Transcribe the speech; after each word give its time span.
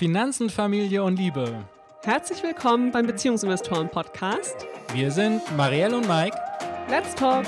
Finanzen, 0.00 0.48
Familie 0.48 1.04
und 1.04 1.18
Liebe. 1.18 1.62
Herzlich 2.04 2.42
willkommen 2.42 2.90
beim 2.90 3.06
Beziehungsinvestoren 3.06 3.90
Podcast. 3.90 4.66
Wir 4.94 5.10
sind 5.10 5.42
Marielle 5.58 5.94
und 5.94 6.08
Mike. 6.08 6.34
Let's 6.88 7.14
talk. 7.14 7.44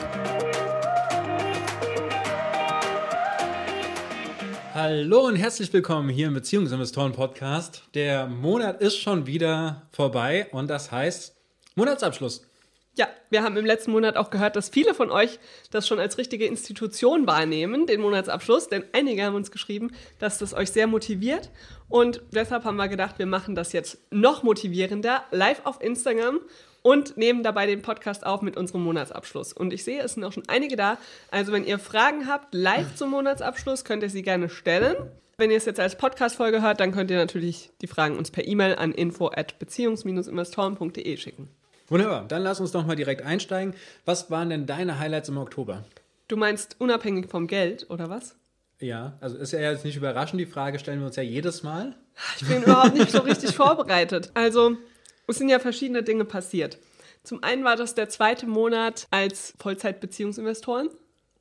Hallo 4.75 5.29
und 5.29 5.37
herzlich 5.37 5.73
willkommen 5.73 6.11
hier 6.11 6.27
im 6.27 6.35
Beziehungsinvestoren 6.35 7.13
Podcast. 7.13 7.85
Der 7.95 8.27
Monat 8.27 8.83
ist 8.83 8.99
schon 8.99 9.27
wieder 9.27 9.89
vorbei 9.91 10.47
und 10.53 10.69
das 10.69 10.93
heißt 10.93 11.35
Monatsabschluss. 11.75 12.47
Ja, 12.95 13.09
wir 13.31 13.43
haben 13.43 13.57
im 13.57 13.65
letzten 13.65 13.91
Monat 13.91 14.17
auch 14.19 14.29
gehört, 14.29 14.55
dass 14.55 14.69
viele 14.69 14.93
von 14.93 15.11
euch 15.11 15.39
das 15.71 15.89
schon 15.89 15.99
als 15.99 16.19
richtige 16.19 16.45
Institution 16.45 17.27
wahrnehmen, 17.27 17.87
den 17.87 18.03
Monatsabschluss, 18.03 18.69
denn 18.69 18.85
einige 18.93 19.25
haben 19.25 19.35
uns 19.35 19.51
geschrieben, 19.51 19.93
dass 20.19 20.37
das 20.37 20.53
euch 20.53 20.71
sehr 20.71 20.87
motiviert 20.87 21.49
und 21.89 22.21
deshalb 22.33 22.65
haben 22.65 22.77
wir 22.77 22.89
gedacht, 22.89 23.19
wir 23.19 23.25
machen 23.25 23.55
das 23.55 23.73
jetzt 23.73 23.97
noch 24.11 24.43
motivierender, 24.43 25.25
live 25.31 25.63
auf 25.65 25.83
Instagram 25.83 26.41
und 26.83 27.17
nehmen 27.17 27.43
dabei 27.43 27.67
den 27.67 27.81
Podcast 27.81 28.27
auf 28.27 28.43
mit 28.43 28.57
unserem 28.57 28.83
Monatsabschluss. 28.83 29.53
Und 29.53 29.73
ich 29.73 29.85
sehe, 29.85 30.03
es 30.03 30.15
sind 30.15 30.25
auch 30.25 30.33
schon 30.33 30.49
einige 30.49 30.77
da. 30.77 30.99
Also 31.31 31.53
wenn 31.53 31.65
ihr 31.65 31.79
Fragen 31.79 32.27
habt 32.27 32.55
live 32.55 32.95
zum 32.97 33.11
Monatsabschluss, 33.11 33.85
könnt 33.85 34.03
ihr 34.03 34.11
sie 34.11 34.23
gerne 34.23 34.49
stellen. 34.49 34.97
Wenn 35.39 35.51
ihr 35.51 35.57
es 35.57 35.65
jetzt 35.65 35.81
als 35.81 35.97
Podcast-Folge 35.97 36.61
hört, 36.61 36.81
dann 36.81 36.93
könnt 36.93 37.11
ihr 37.11 37.17
natürlich 37.17 37.71
die 37.81 37.87
Fragen 37.87 38.19
uns 38.19 38.31
per 38.31 38.47
E-Mail 38.47 38.75
an 38.75 38.93
info 38.93 39.29
at 39.29 39.59
beziehungs-investoren.de 39.59 41.17
schicken. 41.17 41.49
Wunderbar, 41.93 42.25
dann 42.27 42.43
lass 42.43 42.59
uns 42.59 42.73
doch 42.73 42.87
mal 42.87 42.97
direkt 42.97 43.21
einsteigen. 43.21 43.75
Was 44.07 44.31
waren 44.31 44.49
denn 44.49 44.65
deine 44.65 44.99
Highlights 44.99 45.29
im 45.29 45.37
Oktober? 45.37 45.85
Du 46.27 46.39
meinst 46.39 46.77
unabhängig 46.79 47.29
vom 47.29 47.47
Geld, 47.47 47.91
oder 47.91 48.09
was? 48.09 48.35
Ja, 48.81 49.19
also 49.21 49.37
ist 49.37 49.53
ja 49.53 49.61
jetzt 49.61 49.85
nicht 49.85 49.97
überraschend, 49.97 50.41
die 50.41 50.47
Frage 50.47 50.79
stellen 50.79 51.01
wir 51.01 51.07
uns 51.07 51.17
ja 51.17 51.23
jedes 51.23 51.63
Mal. 51.63 51.95
Ich 52.41 52.49
bin 52.49 52.63
überhaupt 52.63 52.95
nicht 52.95 53.11
so 53.11 53.19
richtig 53.19 53.55
vorbereitet. 53.55 54.31
Also, 54.33 54.79
es 55.27 55.37
sind 55.37 55.51
ja 55.51 55.59
verschiedene 55.59 56.03
Dinge 56.03 56.25
passiert. 56.25 56.79
Zum 57.25 57.43
einen 57.43 57.63
war 57.63 57.77
das 57.77 57.95
der 57.95 58.09
zweite 58.09 58.47
Monat 58.47 59.07
als 59.11 59.53
Vollzeit-Beziehungsinvestoren. 59.59 60.89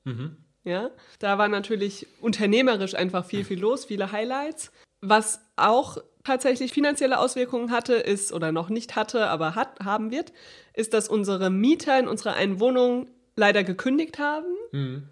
Mhm. 0.03 0.35
Ja, 0.65 0.91
da 1.19 1.37
war 1.37 1.47
natürlich 1.47 2.07
unternehmerisch 2.19 2.93
einfach 2.93 3.23
viel, 3.23 3.45
viel 3.45 3.59
los, 3.59 3.85
viele 3.85 4.11
Highlights. 4.11 4.71
Was 4.99 5.39
auch 5.55 5.97
tatsächlich 6.23 6.73
finanzielle 6.73 7.19
Auswirkungen 7.19 7.71
hatte, 7.71 7.93
ist 7.93 8.33
oder 8.33 8.51
noch 8.51 8.69
nicht 8.69 8.95
hatte, 8.95 9.27
aber 9.27 9.55
hat, 9.55 9.79
haben 9.83 10.11
wird, 10.11 10.33
ist, 10.73 10.93
dass 10.93 11.07
unsere 11.07 11.49
Mieter 11.49 11.99
in 11.99 12.07
unserer 12.07 12.35
einen 12.35 12.59
Wohnung 12.59 13.07
leider 13.35 13.63
gekündigt 13.63 14.19
haben. 14.19 14.47
Mhm. 14.71 15.03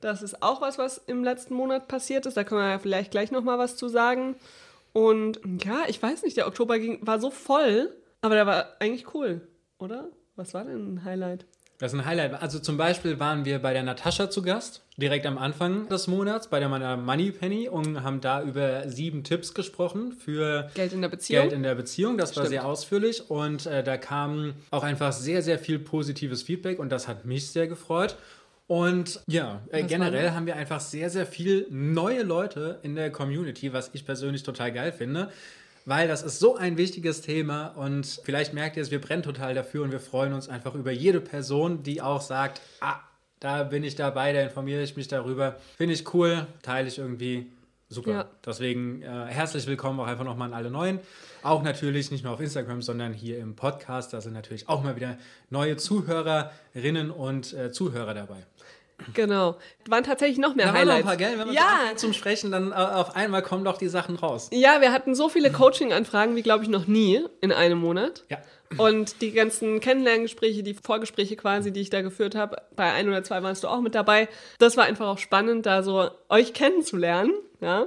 Das 0.00 0.22
ist 0.22 0.42
auch 0.42 0.60
was, 0.60 0.78
was 0.78 0.98
im 0.98 1.24
letzten 1.24 1.54
Monat 1.54 1.88
passiert 1.88 2.26
ist. 2.26 2.36
Da 2.36 2.44
können 2.44 2.60
wir 2.60 2.70
ja 2.70 2.78
vielleicht 2.78 3.10
gleich 3.10 3.30
noch 3.30 3.42
mal 3.42 3.58
was 3.58 3.76
zu 3.76 3.88
sagen. 3.88 4.36
Und 4.92 5.40
ja, 5.64 5.82
ich 5.88 6.02
weiß 6.02 6.22
nicht, 6.22 6.36
der 6.36 6.46
Oktober 6.46 6.78
ging, 6.78 7.04
war 7.06 7.20
so 7.20 7.30
voll, 7.30 7.94
aber 8.20 8.34
der 8.34 8.46
war 8.46 8.66
eigentlich 8.78 9.14
cool, 9.14 9.40
oder? 9.78 10.08
Was 10.36 10.54
war 10.54 10.64
denn 10.64 10.94
ein 10.94 11.04
Highlight? 11.04 11.46
Das 11.78 11.92
ist 11.92 12.00
ein 12.00 12.04
Highlight. 12.04 12.42
Also 12.42 12.58
zum 12.58 12.76
Beispiel 12.76 13.20
waren 13.20 13.44
wir 13.44 13.60
bei 13.60 13.72
der 13.72 13.84
Natascha 13.84 14.28
zu 14.28 14.42
Gast, 14.42 14.82
direkt 14.96 15.26
am 15.26 15.38
Anfang 15.38 15.88
des 15.88 16.08
Monats, 16.08 16.48
bei 16.48 16.58
der 16.58 16.68
meiner 16.68 16.96
Money 16.96 17.30
Penny 17.30 17.68
und 17.68 18.02
haben 18.02 18.20
da 18.20 18.42
über 18.42 18.88
sieben 18.88 19.22
Tipps 19.22 19.54
gesprochen 19.54 20.10
für 20.10 20.70
Geld 20.74 20.92
in 20.92 21.02
der 21.02 21.08
Beziehung. 21.08 21.42
Geld 21.42 21.52
in 21.52 21.62
der 21.62 21.76
Beziehung. 21.76 22.18
Das 22.18 22.30
war 22.30 22.42
Stimmt. 22.42 22.48
sehr 22.48 22.66
ausführlich 22.66 23.30
und 23.30 23.66
äh, 23.66 23.84
da 23.84 23.96
kam 23.96 24.54
auch 24.72 24.82
einfach 24.82 25.12
sehr, 25.12 25.40
sehr 25.40 25.60
viel 25.60 25.78
positives 25.78 26.42
Feedback 26.42 26.80
und 26.80 26.90
das 26.90 27.06
hat 27.06 27.24
mich 27.26 27.48
sehr 27.48 27.68
gefreut. 27.68 28.16
Und 28.66 29.20
ja, 29.28 29.62
äh, 29.70 29.84
generell 29.84 30.26
war 30.26 30.34
haben 30.34 30.46
wir 30.46 30.56
einfach 30.56 30.80
sehr, 30.80 31.10
sehr 31.10 31.26
viel 31.26 31.68
neue 31.70 32.22
Leute 32.22 32.80
in 32.82 32.96
der 32.96 33.10
Community, 33.10 33.72
was 33.72 33.90
ich 33.92 34.04
persönlich 34.04 34.42
total 34.42 34.72
geil 34.72 34.92
finde. 34.92 35.30
Weil 35.88 36.06
das 36.06 36.22
ist 36.22 36.38
so 36.38 36.54
ein 36.54 36.76
wichtiges 36.76 37.22
Thema 37.22 37.68
und 37.68 38.20
vielleicht 38.22 38.52
merkt 38.52 38.76
ihr 38.76 38.82
es, 38.82 38.90
wir 38.90 39.00
brennen 39.00 39.22
total 39.22 39.54
dafür 39.54 39.84
und 39.84 39.90
wir 39.90 40.00
freuen 40.00 40.34
uns 40.34 40.46
einfach 40.46 40.74
über 40.74 40.92
jede 40.92 41.18
Person, 41.18 41.82
die 41.82 42.02
auch 42.02 42.20
sagt, 42.20 42.60
ah, 42.82 42.96
da 43.40 43.62
bin 43.62 43.82
ich 43.82 43.94
dabei, 43.94 44.34
da 44.34 44.42
informiere 44.42 44.82
ich 44.82 44.96
mich 44.96 45.08
darüber. 45.08 45.56
Finde 45.78 45.94
ich 45.94 46.12
cool, 46.12 46.46
teile 46.60 46.88
ich 46.88 46.98
irgendwie. 46.98 47.50
Super. 47.88 48.10
Ja. 48.10 48.28
Deswegen 48.44 49.00
äh, 49.00 49.06
herzlich 49.28 49.66
willkommen 49.66 49.98
auch 50.00 50.06
einfach 50.06 50.26
nochmal 50.26 50.48
an 50.48 50.54
alle 50.54 50.70
Neuen. 50.70 51.00
Auch 51.42 51.62
natürlich 51.62 52.10
nicht 52.10 52.22
nur 52.22 52.34
auf 52.34 52.40
Instagram, 52.40 52.82
sondern 52.82 53.14
hier 53.14 53.38
im 53.38 53.56
Podcast. 53.56 54.12
Da 54.12 54.20
sind 54.20 54.34
natürlich 54.34 54.68
auch 54.68 54.84
mal 54.84 54.94
wieder 54.94 55.16
neue 55.48 55.78
Zuhörerinnen 55.78 57.10
und 57.10 57.54
äh, 57.54 57.72
Zuhörer 57.72 58.12
dabei. 58.12 58.44
Genau. 59.14 59.56
Waren 59.88 60.04
tatsächlich 60.04 60.38
noch 60.38 60.54
mehr 60.54 60.66
Da 60.66 60.74
waren 60.74 60.86
noch 60.88 60.94
ein 60.94 61.06
Highlights. 61.06 61.06
paar, 61.06 61.16
gell? 61.16 61.38
Wenn 61.38 61.46
wir 61.48 61.54
ja, 61.54 61.96
zum 61.96 62.12
Sprechen, 62.12 62.50
dann 62.50 62.72
äh, 62.72 62.74
auf 62.74 63.14
einmal 63.16 63.42
kommen 63.42 63.64
doch 63.64 63.78
die 63.78 63.88
Sachen 63.88 64.16
raus. 64.16 64.48
ja, 64.52 64.80
wir 64.80 64.92
hatten 64.92 65.14
so 65.14 65.28
viele 65.28 65.50
Coaching-Anfragen 65.52 66.34
wie, 66.36 66.42
glaube 66.42 66.64
ich, 66.64 66.68
noch 66.68 66.86
nie 66.86 67.24
in 67.40 67.52
einem 67.52 67.78
Monat. 67.78 68.24
Ja. 68.28 68.38
Und 68.76 69.22
die 69.22 69.32
ganzen 69.32 69.80
Kennenlerngespräche, 69.80 70.62
die 70.62 70.74
Vorgespräche 70.74 71.36
quasi, 71.36 71.72
die 71.72 71.80
ich 71.80 71.90
da 71.90 72.02
geführt 72.02 72.34
habe, 72.34 72.56
bei 72.76 72.92
ein 72.92 73.08
oder 73.08 73.22
zwei 73.24 73.42
warst 73.42 73.64
du 73.64 73.68
auch 73.68 73.80
mit 73.80 73.94
dabei. 73.94 74.28
Das 74.58 74.76
war 74.76 74.84
einfach 74.84 75.06
auch 75.06 75.18
spannend, 75.18 75.64
da 75.64 75.82
so 75.82 76.10
euch 76.28 76.52
kennenzulernen. 76.52 77.32
Ja, 77.62 77.86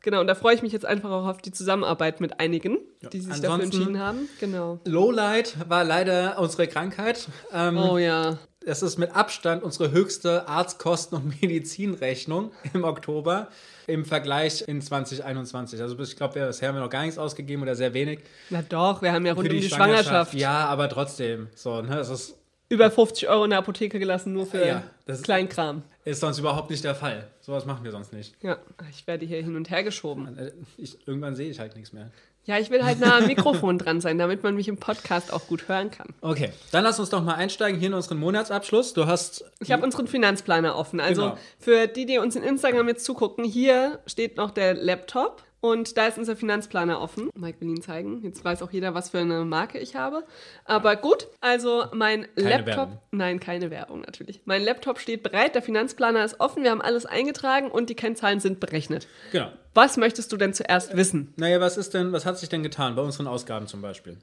genau. 0.00 0.20
Und 0.20 0.26
da 0.28 0.34
freue 0.34 0.54
ich 0.54 0.62
mich 0.62 0.72
jetzt 0.72 0.86
einfach 0.86 1.10
auch 1.10 1.26
auf 1.26 1.42
die 1.42 1.52
Zusammenarbeit 1.52 2.20
mit 2.20 2.40
einigen, 2.40 2.78
die 3.12 3.20
sich 3.20 3.28
dafür 3.28 3.50
Ansonsten- 3.54 3.76
entschieden 3.76 3.98
haben. 4.00 4.28
Genau. 4.40 4.78
Lowlight 4.86 5.56
war 5.68 5.84
leider 5.84 6.38
unsere 6.38 6.66
Krankheit. 6.66 7.28
Ähm, 7.52 7.76
Oh 7.76 7.98
ja. 7.98 8.38
Es 8.66 8.82
ist 8.82 8.98
mit 8.98 9.14
Abstand 9.14 9.62
unsere 9.62 9.90
höchste 9.90 10.48
Arztkosten- 10.48 11.16
und 11.16 11.40
Medizinrechnung 11.42 12.52
im 12.72 12.84
Oktober 12.84 13.48
im 13.86 14.04
Vergleich 14.04 14.64
in 14.66 14.80
2021. 14.80 15.80
Also 15.80 15.98
ich 15.98 16.16
glaube, 16.16 16.34
bisher 16.46 16.68
haben 16.68 16.76
wir 16.76 16.82
noch 16.82 16.90
gar 16.90 17.02
nichts 17.02 17.18
ausgegeben 17.18 17.62
oder 17.62 17.74
sehr 17.74 17.94
wenig. 17.94 18.20
Na 18.50 18.62
doch, 18.62 19.02
wir 19.02 19.12
haben 19.12 19.26
ja 19.26 19.32
rund 19.32 19.48
um 19.48 19.56
die 19.56 19.68
Schwangerschaft, 19.68 20.34
Ja, 20.34 20.66
aber 20.66 20.88
trotzdem. 20.88 21.48
So, 21.54 21.82
ne, 21.82 21.98
es 21.98 22.08
ist, 22.08 22.36
über 22.68 22.90
50 22.90 23.28
Euro 23.28 23.44
in 23.44 23.50
der 23.50 23.58
Apotheke 23.58 23.98
gelassen, 23.98 24.32
nur 24.32 24.46
für 24.46 24.66
Ja, 24.66 24.82
das 25.04 25.22
Kleinkram. 25.22 25.82
Ist 26.04 26.20
sonst 26.20 26.38
überhaupt 26.38 26.70
nicht 26.70 26.84
der 26.84 26.94
Fall. 26.94 27.28
Sowas 27.40 27.64
machen 27.66 27.84
wir 27.84 27.90
sonst 27.92 28.12
nicht. 28.12 28.34
Ja, 28.42 28.58
ich 28.90 29.06
werde 29.06 29.24
hier 29.26 29.42
hin 29.42 29.56
und 29.56 29.70
her 29.70 29.82
geschoben. 29.84 30.36
Äh, 30.38 30.52
Ich, 30.76 30.98
irgendwann 31.06 31.34
sehe 31.36 31.48
ich 31.50 31.58
halt 31.60 31.74
nichts 31.76 31.92
mehr. 31.92 32.10
Ja, 32.44 32.58
ich 32.58 32.70
will 32.70 32.84
halt 32.84 32.98
nah 32.98 33.18
am 33.18 33.28
Mikrofon 33.28 33.78
dran 33.78 34.00
sein, 34.00 34.18
damit 34.18 34.42
man 34.42 34.56
mich 34.56 34.66
im 34.66 34.76
Podcast 34.76 35.32
auch 35.32 35.46
gut 35.46 35.68
hören 35.68 35.92
kann. 35.92 36.08
Okay, 36.22 36.50
dann 36.72 36.82
lass 36.82 36.98
uns 36.98 37.08
doch 37.10 37.22
mal 37.22 37.34
einsteigen 37.34 37.78
hier 37.78 37.86
in 37.86 37.94
unseren 37.94 38.18
Monatsabschluss. 38.18 38.94
Du 38.94 39.06
hast 39.06 39.44
Ich 39.60 39.70
habe 39.70 39.84
unseren 39.84 40.08
Finanzplaner 40.08 40.74
offen. 40.76 40.98
Also 40.98 41.22
Genau. 41.22 41.38
für 41.60 41.86
die, 41.86 42.04
die 42.04 42.18
uns 42.18 42.34
in 42.34 42.42
Instagram 42.42 42.88
jetzt 42.88 43.04
zugucken, 43.04 43.44
hier 43.44 44.00
steht 44.06 44.36
noch 44.38 44.50
der 44.50 44.74
Laptop 44.74 45.44
und 45.62 45.96
da 45.96 46.08
ist 46.08 46.18
unser 46.18 46.34
Finanzplaner 46.34 47.00
offen. 47.00 47.30
Mike 47.34 47.60
will 47.60 47.68
ihn 47.68 47.82
zeigen. 47.82 48.20
Jetzt 48.22 48.44
weiß 48.44 48.62
auch 48.62 48.72
jeder, 48.72 48.94
was 48.94 49.10
für 49.10 49.20
eine 49.20 49.44
Marke 49.44 49.78
ich 49.78 49.94
habe. 49.94 50.24
Aber 50.64 50.96
gut, 50.96 51.28
also 51.40 51.84
mein 51.92 52.26
Keine 52.34 52.50
Laptop. 52.50 52.76
Werbung. 52.76 52.98
Nein, 53.12 53.38
keine 53.40 53.70
Werbung 53.70 54.00
natürlich. 54.00 54.42
Mein 54.44 54.64
Laptop 54.64 54.98
steht 54.98 55.22
bereit, 55.22 55.54
der 55.54 55.62
Finanzplaner 55.62 56.24
ist 56.24 56.40
offen, 56.40 56.64
wir 56.64 56.72
haben 56.72 56.82
alles 56.82 57.06
eingetragen 57.06 57.70
und 57.70 57.90
die 57.90 57.94
Kennzahlen 57.94 58.40
sind 58.40 58.58
berechnet. 58.60 59.06
genau. 59.30 59.48
Was 59.74 59.96
möchtest 59.96 60.30
du 60.32 60.36
denn 60.36 60.52
zuerst 60.52 60.94
wissen? 60.96 61.32
Naja, 61.36 61.58
was 61.60 61.78
ist 61.78 61.94
denn, 61.94 62.12
was 62.12 62.26
hat 62.26 62.38
sich 62.38 62.50
denn 62.50 62.62
getan 62.62 62.94
bei 62.94 63.00
unseren 63.00 63.26
Ausgaben 63.26 63.68
zum 63.68 63.80
Beispiel? 63.80 64.18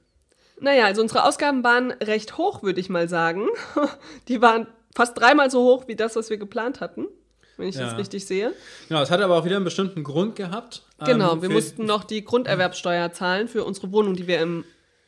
Naja, 0.59 0.85
also 0.85 1.01
unsere 1.01 1.23
Ausgaben 1.23 1.63
waren 1.63 1.91
recht 1.91 2.38
hoch, 2.38 2.61
würde 2.63 2.79
ich 2.81 2.89
mal 2.89 3.07
sagen. 3.07 3.47
Die 4.27 4.41
waren 4.41 4.67
fast 4.94 5.17
dreimal 5.17 5.50
so 5.50 5.63
hoch 5.63 5.88
wie 5.88 5.95
das, 5.95 6.16
was 6.16 6.29
wir 6.29 6.38
geplant 6.38 6.81
hatten, 6.81 7.07
wenn 7.59 7.67
ich 7.69 7.75
Ja. 7.75 7.85
das 7.85 7.97
richtig 7.97 8.25
sehe. 8.25 8.53
Genau, 8.87 9.01
es 9.01 9.11
hat 9.11 9.21
aber 9.21 9.35
auch 9.37 9.45
wieder 9.45 9.57
einen 9.57 9.65
bestimmten 9.65 10.03
Grund 10.03 10.35
gehabt. 10.35 10.83
Genau, 11.05 11.33
Ähm, 11.33 11.41
wir 11.41 11.49
mussten 11.49 11.85
noch 11.85 12.03
die 12.03 12.23
Grunderwerbsteuer 12.23 13.11
zahlen 13.11 13.47
für 13.47 13.63
unsere 13.63 13.91
Wohnung, 13.91 14.15
die 14.15 14.27
wir 14.27 14.39
im 14.41 14.63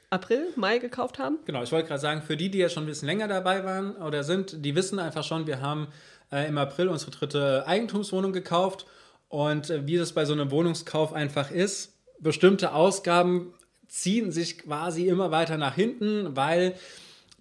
April, 0.10 0.48
Mai 0.58 0.78
gekauft 0.80 1.20
haben. 1.20 1.40
Genau, 1.46 1.64
ich 1.64 1.72
wollte 1.72 1.88
gerade 1.88 2.02
sagen, 2.02 2.22
für 2.22 2.36
die, 2.36 2.52
die 2.52 2.58
ja 2.58 2.68
schon 2.70 2.84
ein 2.84 2.88
bisschen 2.88 3.08
länger 3.08 3.28
dabei 3.30 3.64
waren 3.64 3.96
oder 3.96 4.24
sind, 4.24 4.66
die 4.66 4.76
wissen 4.76 5.00
einfach 5.00 5.24
schon, 5.24 5.48
wir 5.48 5.62
haben 5.62 5.88
äh, 6.32 6.48
im 6.48 6.58
April 6.58 6.90
unsere 6.90 7.12
dritte 7.12 7.66
Eigentumswohnung 7.66 8.34
gekauft. 8.34 8.86
Und 9.30 9.70
äh, 9.70 9.88
wie 9.88 9.98
das 9.98 10.12
bei 10.12 10.26
so 10.26 10.34
einem 10.34 10.52
Wohnungskauf 10.52 11.14
einfach 11.14 11.50
ist, 11.52 11.94
bestimmte 12.20 12.74
Ausgaben 12.74 13.54
ziehen 13.88 14.32
sich 14.32 14.60
quasi 14.60 15.08
immer 15.08 15.32
weiter 15.32 15.58
nach 15.58 15.76
hinten, 15.76 16.36
weil 16.36 16.76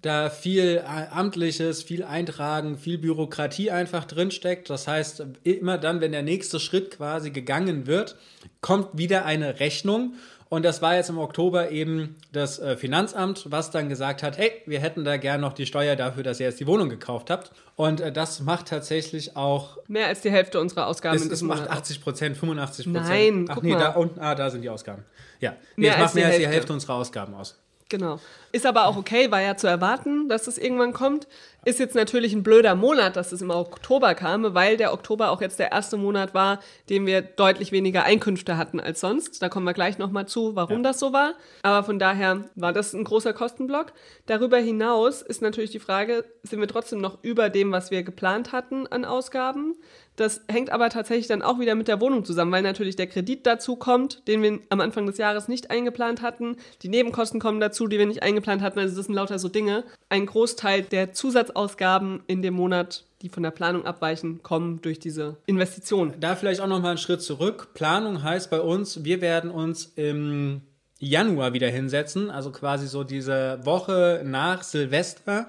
da 0.02 0.30
viel 0.30 0.78
äh, 0.78 1.06
Amtliches, 1.10 1.82
viel 1.82 2.04
Eintragen, 2.04 2.78
viel 2.78 2.98
Bürokratie 2.98 3.70
einfach 3.70 4.04
drinsteckt. 4.04 4.70
Das 4.70 4.88
heißt, 4.88 5.24
immer 5.44 5.78
dann, 5.78 6.00
wenn 6.00 6.12
der 6.12 6.22
nächste 6.22 6.58
Schritt 6.58 6.92
quasi 6.92 7.30
gegangen 7.30 7.86
wird, 7.86 8.16
kommt 8.60 8.88
wieder 8.96 9.24
eine 9.24 9.60
Rechnung. 9.60 10.14
Und 10.48 10.64
das 10.64 10.82
war 10.82 10.96
jetzt 10.96 11.08
im 11.10 11.18
Oktober 11.18 11.70
eben 11.70 12.16
das 12.32 12.58
äh, 12.58 12.76
Finanzamt, 12.76 13.44
was 13.52 13.70
dann 13.70 13.88
gesagt 13.88 14.24
hat, 14.24 14.36
hey, 14.36 14.50
wir 14.66 14.80
hätten 14.80 15.04
da 15.04 15.16
gern 15.16 15.40
noch 15.40 15.52
die 15.52 15.64
Steuer 15.64 15.94
dafür, 15.94 16.24
dass 16.24 16.40
ihr 16.40 16.46
jetzt 16.46 16.58
die 16.58 16.66
Wohnung 16.66 16.88
gekauft 16.88 17.30
habt. 17.30 17.52
Und 17.76 18.00
äh, 18.00 18.10
das 18.10 18.40
macht 18.40 18.66
tatsächlich 18.66 19.36
auch, 19.36 19.78
Mehr 19.86 20.08
als 20.08 20.22
die 20.22 20.30
Hälfte 20.30 20.60
unserer 20.60 20.88
Ausgaben 20.88 21.14
es, 21.14 21.22
in 21.22 21.28
es 21.28 21.34
diesem 21.34 21.48
macht 21.48 21.60
Monat. 21.60 21.76
80 21.76 22.00
Prozent, 22.02 22.36
85 22.36 22.86
Prozent. 22.86 23.08
Nein, 23.08 23.44
Ach 23.48 23.54
guck 23.54 23.62
nee, 23.62 23.74
mal. 23.74 23.78
da 23.78 23.90
unten, 23.90 24.18
ah, 24.18 24.34
da 24.34 24.50
sind 24.50 24.62
die 24.62 24.70
Ausgaben. 24.70 25.04
Ja, 25.38 25.52
nee, 25.76 25.86
Mehr 25.86 25.90
es 25.90 25.96
als 25.96 26.02
macht 26.02 26.14
die 26.14 26.18
mehr 26.18 26.26
als 26.26 26.36
die 26.36 26.42
Hälfte. 26.42 26.54
Hälfte 26.56 26.72
unserer 26.72 26.94
Ausgaben 26.94 27.34
aus. 27.34 27.56
Genau. 27.90 28.20
Ist 28.52 28.66
aber 28.66 28.86
auch 28.86 28.96
okay, 28.96 29.30
war 29.30 29.40
ja 29.40 29.56
zu 29.56 29.66
erwarten, 29.66 30.28
dass 30.28 30.46
es 30.46 30.58
irgendwann 30.58 30.92
kommt. 30.92 31.26
Ist 31.64 31.78
jetzt 31.78 31.94
natürlich 31.94 32.32
ein 32.32 32.42
blöder 32.42 32.74
Monat, 32.74 33.16
dass 33.16 33.32
es 33.32 33.42
im 33.42 33.50
Oktober 33.50 34.14
kam, 34.14 34.54
weil 34.54 34.76
der 34.76 34.92
Oktober 34.92 35.30
auch 35.30 35.40
jetzt 35.40 35.58
der 35.58 35.72
erste 35.72 35.96
Monat 35.96 36.32
war, 36.32 36.60
dem 36.88 37.04
wir 37.06 37.20
deutlich 37.20 37.70
weniger 37.70 38.04
Einkünfte 38.04 38.56
hatten 38.56 38.80
als 38.80 39.00
sonst. 39.00 39.42
Da 39.42 39.48
kommen 39.48 39.66
wir 39.66 39.74
gleich 39.74 39.98
nochmal 39.98 40.26
zu, 40.26 40.56
warum 40.56 40.78
ja. 40.78 40.82
das 40.84 40.98
so 40.98 41.12
war. 41.12 41.34
Aber 41.62 41.84
von 41.84 41.98
daher 41.98 42.44
war 42.54 42.72
das 42.72 42.94
ein 42.94 43.04
großer 43.04 43.32
Kostenblock. 43.32 43.92
Darüber 44.26 44.58
hinaus 44.58 45.20
ist 45.20 45.42
natürlich 45.42 45.70
die 45.70 45.80
Frage, 45.80 46.24
sind 46.42 46.60
wir 46.60 46.68
trotzdem 46.68 47.00
noch 47.00 47.18
über 47.22 47.50
dem, 47.50 47.72
was 47.72 47.90
wir 47.90 48.02
geplant 48.04 48.52
hatten 48.52 48.86
an 48.86 49.04
Ausgaben? 49.04 49.76
Das 50.20 50.42
hängt 50.52 50.68
aber 50.68 50.90
tatsächlich 50.90 51.28
dann 51.28 51.40
auch 51.40 51.58
wieder 51.60 51.74
mit 51.74 51.88
der 51.88 51.98
Wohnung 51.98 52.26
zusammen, 52.26 52.52
weil 52.52 52.60
natürlich 52.60 52.94
der 52.94 53.06
Kredit 53.06 53.46
dazu 53.46 53.76
kommt, 53.76 54.28
den 54.28 54.42
wir 54.42 54.58
am 54.68 54.82
Anfang 54.82 55.06
des 55.06 55.16
Jahres 55.16 55.48
nicht 55.48 55.70
eingeplant 55.70 56.20
hatten. 56.20 56.58
Die 56.82 56.90
Nebenkosten 56.90 57.40
kommen 57.40 57.58
dazu, 57.58 57.86
die 57.86 57.98
wir 57.98 58.04
nicht 58.04 58.22
eingeplant 58.22 58.60
hatten. 58.60 58.78
Also 58.78 58.94
das 58.94 59.06
sind 59.06 59.14
lauter 59.14 59.38
so 59.38 59.48
Dinge. 59.48 59.82
Ein 60.10 60.26
Großteil 60.26 60.82
der 60.82 61.14
Zusatzausgaben 61.14 62.22
in 62.26 62.42
dem 62.42 62.52
Monat 62.52 63.04
die 63.22 63.28
von 63.28 63.42
der 63.42 63.50
Planung 63.50 63.84
abweichen, 63.84 64.42
kommen 64.42 64.80
durch 64.80 64.98
diese 64.98 65.36
Investition. 65.44 66.14
Da 66.20 66.36
vielleicht 66.36 66.62
auch 66.62 66.66
noch 66.66 66.80
mal 66.80 66.88
einen 66.88 66.98
Schritt 66.98 67.20
zurück. 67.20 67.68
Planung 67.74 68.22
heißt 68.22 68.50
bei 68.50 68.60
uns, 68.60 69.04
wir 69.04 69.20
werden 69.20 69.50
uns 69.50 69.92
im 69.96 70.62
Januar 70.98 71.52
wieder 71.52 71.68
hinsetzen, 71.68 72.30
also 72.30 72.50
quasi 72.50 72.86
so 72.86 73.04
diese 73.04 73.60
Woche 73.62 74.22
nach 74.24 74.62
Silvester 74.62 75.48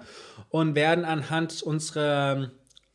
und 0.50 0.76
werden 0.76 1.06
anhand 1.06 1.64
unserer 1.64 2.52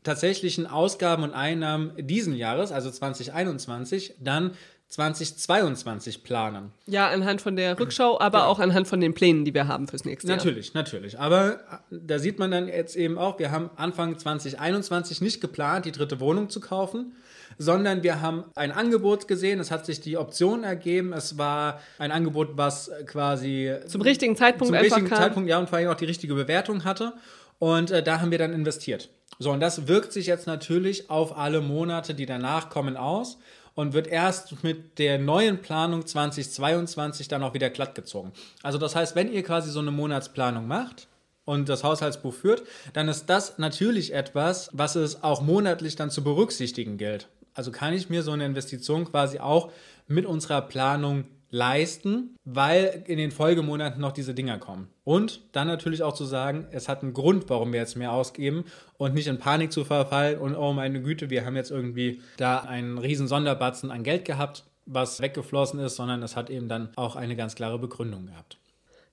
tatsächlichen 0.06 0.66
Ausgaben 0.66 1.22
und 1.22 1.32
Einnahmen 1.32 1.92
diesen 1.98 2.34
Jahres, 2.34 2.72
also 2.72 2.90
2021, 2.90 4.14
dann 4.20 4.52
2022 4.88 6.22
planen. 6.22 6.70
Ja, 6.86 7.08
anhand 7.08 7.40
von 7.40 7.56
der 7.56 7.78
Rückschau, 7.78 8.20
aber 8.20 8.38
ja. 8.38 8.46
auch 8.46 8.60
anhand 8.60 8.86
von 8.86 9.00
den 9.00 9.14
Plänen, 9.14 9.44
die 9.44 9.52
wir 9.52 9.66
haben 9.66 9.88
fürs 9.88 10.04
nächste 10.04 10.28
Jahr. 10.28 10.36
Natürlich, 10.36 10.74
natürlich. 10.74 11.18
Aber 11.18 11.54
äh, 11.54 11.56
da 11.90 12.18
sieht 12.20 12.38
man 12.38 12.52
dann 12.52 12.68
jetzt 12.68 12.94
eben 12.94 13.18
auch, 13.18 13.38
wir 13.40 13.50
haben 13.50 13.70
Anfang 13.74 14.16
2021 14.16 15.20
nicht 15.20 15.40
geplant, 15.40 15.86
die 15.86 15.92
dritte 15.92 16.20
Wohnung 16.20 16.50
zu 16.50 16.60
kaufen, 16.60 17.16
sondern 17.58 18.04
wir 18.04 18.20
haben 18.20 18.44
ein 18.54 18.70
Angebot 18.70 19.26
gesehen, 19.26 19.58
es 19.58 19.72
hat 19.72 19.86
sich 19.86 20.00
die 20.00 20.16
Option 20.16 20.62
ergeben, 20.62 21.12
es 21.12 21.36
war 21.36 21.80
ein 21.98 22.12
Angebot, 22.12 22.50
was 22.56 22.90
quasi 23.06 23.74
zum 23.88 24.02
richtigen 24.02 24.36
Zeitpunkt 24.36 24.72
zum 24.72 24.80
richtigen 24.80 25.08
kam. 25.08 25.18
Zeitpunkt, 25.18 25.48
ja, 25.48 25.58
und 25.58 25.68
vor 25.68 25.78
allem 25.78 25.88
auch 25.88 25.94
die 25.94 26.04
richtige 26.04 26.34
Bewertung 26.34 26.84
hatte. 26.84 27.12
Und 27.58 27.90
äh, 27.90 28.02
da 28.02 28.20
haben 28.20 28.30
wir 28.30 28.38
dann 28.38 28.52
investiert. 28.52 29.08
So, 29.38 29.50
und 29.50 29.60
das 29.60 29.86
wirkt 29.86 30.12
sich 30.12 30.26
jetzt 30.26 30.46
natürlich 30.46 31.10
auf 31.10 31.36
alle 31.36 31.60
Monate, 31.60 32.14
die 32.14 32.26
danach 32.26 32.70
kommen, 32.70 32.96
aus 32.96 33.38
und 33.74 33.92
wird 33.92 34.06
erst 34.06 34.64
mit 34.64 34.98
der 34.98 35.18
neuen 35.18 35.60
Planung 35.60 36.06
2022 36.06 37.28
dann 37.28 37.42
auch 37.42 37.54
wieder 37.54 37.70
glatt 37.70 37.94
gezogen. 37.94 38.32
Also 38.62 38.78
das 38.78 38.96
heißt, 38.96 39.14
wenn 39.14 39.30
ihr 39.30 39.42
quasi 39.42 39.70
so 39.70 39.80
eine 39.80 39.90
Monatsplanung 39.90 40.66
macht 40.66 41.08
und 41.44 41.68
das 41.68 41.84
Haushaltsbuch 41.84 42.32
führt, 42.32 42.64
dann 42.94 43.08
ist 43.08 43.26
das 43.26 43.58
natürlich 43.58 44.14
etwas, 44.14 44.70
was 44.72 44.96
es 44.96 45.22
auch 45.22 45.42
monatlich 45.42 45.94
dann 45.94 46.10
zu 46.10 46.24
berücksichtigen 46.24 46.96
gilt. 46.96 47.28
Also 47.52 47.70
kann 47.70 47.92
ich 47.92 48.08
mir 48.08 48.22
so 48.22 48.32
eine 48.32 48.46
Investition 48.46 49.04
quasi 49.04 49.38
auch 49.38 49.70
mit 50.08 50.24
unserer 50.24 50.62
Planung 50.62 51.24
leisten, 51.50 52.36
weil 52.44 53.04
in 53.06 53.18
den 53.18 53.30
Folgemonaten 53.30 54.00
noch 54.00 54.12
diese 54.12 54.34
Dinger 54.34 54.58
kommen. 54.58 54.88
Und 55.04 55.42
dann 55.52 55.68
natürlich 55.68 56.02
auch 56.02 56.14
zu 56.14 56.24
sagen, 56.24 56.66
es 56.70 56.88
hat 56.88 57.02
einen 57.02 57.12
Grund, 57.12 57.48
warum 57.48 57.72
wir 57.72 57.80
jetzt 57.80 57.96
mehr 57.96 58.12
ausgeben 58.12 58.64
und 58.96 59.14
nicht 59.14 59.28
in 59.28 59.38
Panik 59.38 59.72
zu 59.72 59.84
verfallen 59.84 60.38
und 60.38 60.56
oh 60.56 60.72
meine 60.72 61.00
Güte, 61.02 61.30
wir 61.30 61.44
haben 61.44 61.56
jetzt 61.56 61.70
irgendwie 61.70 62.20
da 62.36 62.58
einen 62.58 62.98
riesen 62.98 63.28
Sonderbatzen 63.28 63.90
an 63.90 64.02
Geld 64.02 64.24
gehabt, 64.24 64.64
was 64.86 65.20
weggeflossen 65.20 65.80
ist, 65.80 65.96
sondern 65.96 66.22
es 66.22 66.36
hat 66.36 66.50
eben 66.50 66.68
dann 66.68 66.90
auch 66.96 67.16
eine 67.16 67.36
ganz 67.36 67.54
klare 67.54 67.78
Begründung 67.78 68.26
gehabt. 68.26 68.58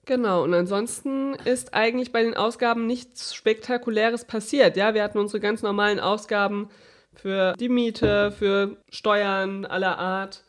Genau, 0.06 0.44
und 0.44 0.54
ansonsten 0.54 1.34
ist 1.46 1.74
eigentlich 1.74 2.12
bei 2.12 2.24
den 2.24 2.36
Ausgaben 2.36 2.88
nichts 2.88 3.34
Spektakuläres 3.34 4.26
passiert. 4.26 4.76
Ja, 4.76 4.94
wir 4.94 5.02
hatten 5.02 5.18
unsere 5.18 5.40
ganz 5.40 5.62
normalen 5.62 6.00
Ausgaben 6.00 6.70
für 7.14 7.54
die 7.54 7.70
Miete, 7.70 8.32
für 8.32 8.76
Steuern 8.90 9.66
aller 9.66 9.98
Art 9.98 10.44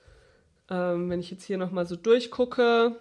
ähm, 0.70 1.10
wenn 1.10 1.20
ich 1.20 1.30
jetzt 1.30 1.44
hier 1.44 1.58
nochmal 1.58 1.86
so 1.86 1.96
durchgucke, 1.96 2.96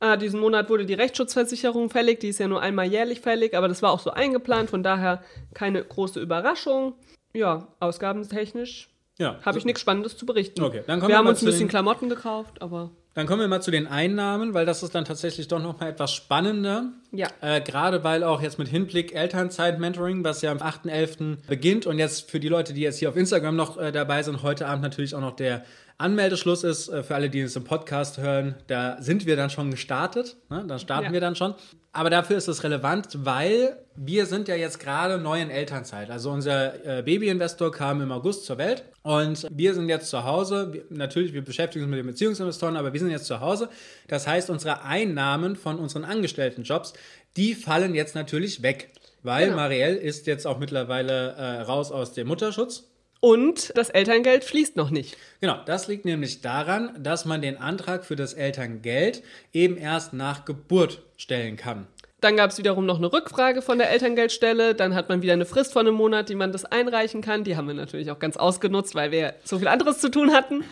ah, 0.00 0.16
diesen 0.16 0.40
Monat 0.40 0.68
wurde 0.68 0.86
die 0.86 0.94
Rechtsschutzversicherung 0.94 1.90
fällig, 1.90 2.20
die 2.20 2.28
ist 2.28 2.38
ja 2.38 2.48
nur 2.48 2.60
einmal 2.60 2.86
jährlich 2.86 3.20
fällig, 3.20 3.54
aber 3.54 3.68
das 3.68 3.82
war 3.82 3.92
auch 3.92 4.00
so 4.00 4.10
eingeplant, 4.10 4.70
von 4.70 4.82
daher 4.82 5.22
keine 5.54 5.82
große 5.82 6.20
Überraschung. 6.20 6.94
Ja, 7.32 7.68
ausgabentechnisch 7.80 8.88
ja, 9.18 9.38
habe 9.42 9.58
ich 9.58 9.64
nichts 9.64 9.80
Spannendes 9.80 10.16
zu 10.16 10.26
berichten. 10.26 10.62
Okay, 10.62 10.82
dann 10.86 10.98
kommen 10.98 11.10
wir, 11.10 11.14
wir 11.14 11.18
haben 11.18 11.26
uns 11.28 11.42
ein 11.42 11.46
bisschen 11.46 11.68
Klamotten 11.68 12.08
gekauft, 12.08 12.60
aber. 12.60 12.90
Dann 13.14 13.28
kommen 13.28 13.40
wir 13.40 13.46
mal 13.46 13.62
zu 13.62 13.70
den 13.70 13.86
Einnahmen, 13.86 14.54
weil 14.54 14.66
das 14.66 14.82
ist 14.82 14.92
dann 14.92 15.04
tatsächlich 15.04 15.46
doch 15.46 15.62
noch 15.62 15.78
mal 15.78 15.88
etwas 15.88 16.12
spannender. 16.12 16.90
Ja. 17.12 17.28
Äh, 17.40 17.60
Gerade 17.60 18.02
weil 18.02 18.24
auch 18.24 18.42
jetzt 18.42 18.58
mit 18.58 18.66
Hinblick 18.66 19.14
Elternzeit-Mentoring, 19.14 20.24
was 20.24 20.42
ja 20.42 20.50
am 20.50 20.58
8.11. 20.58 21.46
beginnt 21.46 21.86
und 21.86 21.98
jetzt 21.98 22.28
für 22.28 22.40
die 22.40 22.48
Leute, 22.48 22.74
die 22.74 22.80
jetzt 22.80 22.98
hier 22.98 23.08
auf 23.08 23.16
Instagram 23.16 23.54
noch 23.54 23.78
äh, 23.78 23.92
dabei 23.92 24.24
sind, 24.24 24.42
heute 24.42 24.66
Abend 24.66 24.82
natürlich 24.82 25.14
auch 25.14 25.20
noch 25.20 25.36
der 25.36 25.64
Anmeldeschluss 25.98 26.64
ist, 26.64 26.88
äh, 26.88 27.02
für 27.02 27.14
alle, 27.14 27.30
die 27.30 27.40
es 27.40 27.56
im 27.56 27.64
Podcast 27.64 28.18
hören, 28.18 28.56
da 28.66 29.00
sind 29.00 29.26
wir 29.26 29.36
dann 29.36 29.50
schon 29.50 29.70
gestartet. 29.70 30.36
Ne? 30.50 30.64
Da 30.66 30.78
starten 30.78 31.06
ja. 31.06 31.12
wir 31.12 31.20
dann 31.20 31.36
schon. 31.36 31.54
Aber 31.92 32.10
dafür 32.10 32.36
ist 32.36 32.48
es 32.48 32.64
relevant, 32.64 33.24
weil 33.24 33.76
wir 33.94 34.26
sind 34.26 34.48
ja 34.48 34.56
jetzt 34.56 34.80
gerade 34.80 35.18
neu 35.18 35.40
in 35.40 35.50
Elternzeit. 35.50 36.10
Also 36.10 36.32
unser 36.32 36.84
äh, 36.84 37.02
Babyinvestor 37.02 37.70
kam 37.70 38.00
im 38.00 38.10
August 38.10 38.44
zur 38.46 38.58
Welt 38.58 38.82
und 39.02 39.46
wir 39.48 39.74
sind 39.74 39.88
jetzt 39.88 40.10
zu 40.10 40.24
Hause. 40.24 40.72
Wir, 40.72 40.82
natürlich, 40.90 41.32
wir 41.32 41.44
beschäftigen 41.44 41.84
uns 41.84 41.90
mit 41.90 42.00
den 42.00 42.06
Beziehungsinvestoren, 42.08 42.76
aber 42.76 42.92
wir 42.92 42.98
sind 42.98 43.10
jetzt 43.10 43.26
zu 43.26 43.38
Hause. 43.38 43.68
Das 44.08 44.26
heißt, 44.26 44.50
unsere 44.50 44.82
Einnahmen 44.82 45.54
von 45.54 45.78
unseren 45.78 46.04
Angestelltenjobs, 46.04 46.94
die 47.36 47.54
fallen 47.54 47.94
jetzt 47.94 48.16
natürlich 48.16 48.62
weg. 48.62 48.90
Weil 49.22 49.46
genau. 49.46 49.58
Marielle 49.58 49.96
ist 49.96 50.26
jetzt 50.26 50.46
auch 50.46 50.58
mittlerweile 50.58 51.32
äh, 51.32 51.60
raus 51.62 51.92
aus 51.92 52.12
dem 52.12 52.26
Mutterschutz. 52.26 52.90
Und 53.24 53.72
das 53.74 53.88
Elterngeld 53.88 54.44
fließt 54.44 54.76
noch 54.76 54.90
nicht. 54.90 55.16
Genau, 55.40 55.56
das 55.64 55.88
liegt 55.88 56.04
nämlich 56.04 56.42
daran, 56.42 56.90
dass 57.02 57.24
man 57.24 57.40
den 57.40 57.56
Antrag 57.56 58.04
für 58.04 58.16
das 58.16 58.34
Elterngeld 58.34 59.22
eben 59.54 59.78
erst 59.78 60.12
nach 60.12 60.44
Geburt 60.44 61.00
stellen 61.16 61.56
kann. 61.56 61.86
Dann 62.20 62.36
gab 62.36 62.50
es 62.50 62.58
wiederum 62.58 62.84
noch 62.84 62.98
eine 62.98 63.10
Rückfrage 63.10 63.62
von 63.62 63.78
der 63.78 63.88
Elterngeldstelle. 63.88 64.74
Dann 64.74 64.94
hat 64.94 65.08
man 65.08 65.22
wieder 65.22 65.32
eine 65.32 65.46
Frist 65.46 65.72
von 65.72 65.86
einem 65.86 65.96
Monat, 65.96 66.28
die 66.28 66.34
man 66.34 66.52
das 66.52 66.66
einreichen 66.66 67.22
kann. 67.22 67.44
Die 67.44 67.56
haben 67.56 67.66
wir 67.66 67.72
natürlich 67.72 68.10
auch 68.10 68.18
ganz 68.18 68.36
ausgenutzt, 68.36 68.94
weil 68.94 69.10
wir 69.10 69.32
so 69.42 69.58
viel 69.58 69.68
anderes 69.68 70.00
zu 70.00 70.10
tun 70.10 70.34
hatten. 70.34 70.62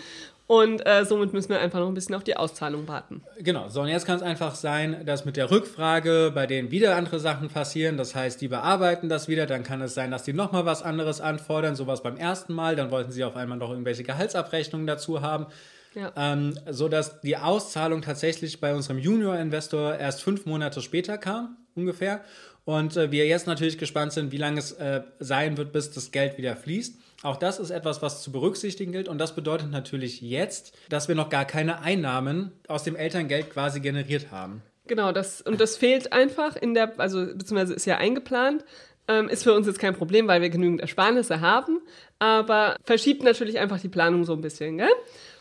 Und 0.53 0.87
äh, 0.87 1.07
somit 1.07 1.33
müssen 1.33 1.49
wir 1.49 1.61
einfach 1.61 1.79
noch 1.79 1.89
ein 1.89 1.95
bisschen 1.95 2.15
auf 2.15 2.25
die 2.25 2.37
Auszahlung 2.37 2.87
warten. 2.87 3.23
Genau, 3.39 3.71
so 3.71 3.81
und 3.81 3.89
jetzt 3.89 4.05
kann 4.05 4.17
es 4.17 4.23
einfach 4.23 4.55
sein, 4.55 5.07
dass 5.07 5.25
mit 5.25 5.39
der 5.39 5.51
Rückfrage 5.51 6.31
bei 6.35 6.47
denen 6.47 6.71
wieder 6.71 6.95
andere 6.95 7.21
Sachen 7.21 7.49
passieren. 7.49 7.97
Das 7.97 8.15
heißt, 8.15 8.39
die 8.39 8.49
bearbeiten 8.49 9.09
das 9.09 9.29
wieder. 9.29 9.47
Dann 9.47 9.63
kann 9.63 9.81
es 9.81 9.95
sein, 9.95 10.11
dass 10.11 10.25
die 10.25 10.35
nochmal 10.35 10.67
was 10.67 10.83
anderes 10.83 11.23
anfordern. 11.23 11.75
Sowas 11.75 12.03
beim 12.03 12.19
ersten 12.19 12.53
Mal. 12.53 12.77
Dann 12.77 12.91
wollten 12.91 13.13
sie 13.13 13.25
auf 13.25 13.35
einmal 13.35 13.57
noch 13.57 13.71
irgendwelche 13.71 14.03
Gehaltsabrechnungen 14.03 14.87
dazu 14.87 15.23
haben. 15.23 15.47
Ja. 15.95 16.13
Ähm, 16.17 16.59
so 16.69 16.91
dass 16.91 17.23
die 17.23 17.39
Auszahlung 17.39 18.03
tatsächlich 18.03 18.61
bei 18.61 18.75
unserem 18.75 18.99
Junior-Investor 18.99 19.95
erst 19.95 20.23
fünf 20.23 20.45
Monate 20.45 20.83
später 20.83 21.17
kam, 21.17 21.57
ungefähr. 21.75 22.21
Und 22.67 22.99
äh, 22.99 23.11
wir 23.11 23.27
jetzt 23.27 23.47
natürlich 23.47 23.79
gespannt 23.79 24.13
sind, 24.13 24.33
wie 24.33 24.37
lange 24.37 24.59
es 24.59 24.73
äh, 24.73 25.01
sein 25.19 25.57
wird, 25.57 25.73
bis 25.73 25.93
das 25.93 26.11
Geld 26.11 26.37
wieder 26.37 26.57
fließt. 26.57 27.02
Auch 27.23 27.37
das 27.37 27.59
ist 27.59 27.71
etwas, 27.71 28.03
was 28.03 28.23
zu 28.23 28.33
berücksichtigen 28.33 28.93
gilt. 28.93 29.09
Und 29.09 29.19
das 29.19 29.35
bedeutet 29.35 29.71
natürlich 29.71 30.21
jetzt, 30.21 30.77
dass 30.89 31.09
wir 31.09 31.15
noch 31.15 31.31
gar 31.31 31.45
keine 31.45 31.81
Einnahmen 31.81 32.53
aus 32.69 32.83
dem 32.83 32.97
Elterngeld 32.97 33.51
quasi 33.51 33.81
generiert 33.81 34.31
haben. 34.31 34.63
Genau, 34.89 35.13
das, 35.13 35.41
und 35.41 35.61
das 35.61 35.77
fehlt 35.77 36.13
einfach 36.13 36.57
in 36.57 36.75
der, 36.75 36.99
also 36.99 37.27
beziehungsweise 37.27 37.75
ist 37.75 37.87
ja 37.87 37.99
eingeplant. 37.99 38.65
Ähm, 39.09 39.29
ist 39.29 39.43
für 39.43 39.53
uns 39.53 39.67
jetzt 39.67 39.81
kein 39.81 39.97
Problem, 39.97 40.29
weil 40.29 40.43
wir 40.43 40.51
genügend 40.51 40.81
Ersparnisse 40.81 41.41
haben, 41.41 41.81
aber 42.21 42.77
verschiebt 42.85 43.25
natürlich 43.25 43.59
einfach 43.59 43.81
die 43.81 43.89
Planung 43.89 44.25
so 44.25 44.33
ein 44.33 44.41
bisschen. 44.41 44.79
Gell? 44.79 44.93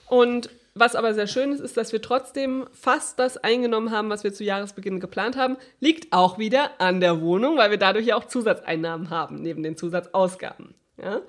Und 0.09 0.49
was 0.73 0.95
aber 0.95 1.13
sehr 1.13 1.27
schön 1.27 1.51
ist, 1.51 1.59
ist, 1.59 1.77
dass 1.77 1.91
wir 1.91 2.01
trotzdem 2.01 2.65
fast 2.71 3.19
das 3.19 3.37
eingenommen 3.37 3.91
haben, 3.91 4.09
was 4.09 4.23
wir 4.23 4.33
zu 4.33 4.43
Jahresbeginn 4.43 4.99
geplant 4.99 5.37
haben. 5.37 5.57
Liegt 5.79 6.11
auch 6.11 6.39
wieder 6.39 6.71
an 6.79 7.01
der 7.01 7.21
Wohnung, 7.21 7.57
weil 7.57 7.69
wir 7.69 7.77
dadurch 7.77 8.07
ja 8.07 8.15
auch 8.15 8.25
Zusatzeinnahmen 8.25 9.09
haben, 9.09 9.41
neben 9.41 9.61
den 9.61 9.77
Zusatzausgaben. 9.77 10.73
Ja? 11.01 11.21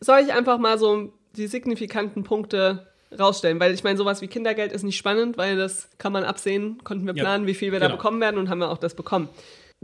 soll 0.00 0.20
ich 0.20 0.32
einfach 0.32 0.58
mal 0.58 0.78
so 0.78 1.12
die 1.36 1.46
signifikanten 1.46 2.24
Punkte 2.24 2.86
rausstellen, 3.18 3.58
weil 3.58 3.72
ich 3.72 3.84
meine, 3.84 3.96
sowas 3.96 4.20
wie 4.20 4.28
Kindergeld 4.28 4.72
ist 4.72 4.82
nicht 4.82 4.96
spannend, 4.96 5.38
weil 5.38 5.56
das 5.56 5.88
kann 5.98 6.12
man 6.12 6.24
absehen, 6.24 6.78
konnten 6.84 7.06
wir 7.06 7.14
planen, 7.14 7.44
ja, 7.44 7.48
wie 7.48 7.54
viel 7.54 7.72
wir 7.72 7.78
genau. 7.78 7.90
da 7.90 7.96
bekommen 7.96 8.20
werden 8.20 8.38
und 8.38 8.50
haben 8.50 8.58
wir 8.58 8.70
auch 8.70 8.78
das 8.78 8.94
bekommen. 8.94 9.28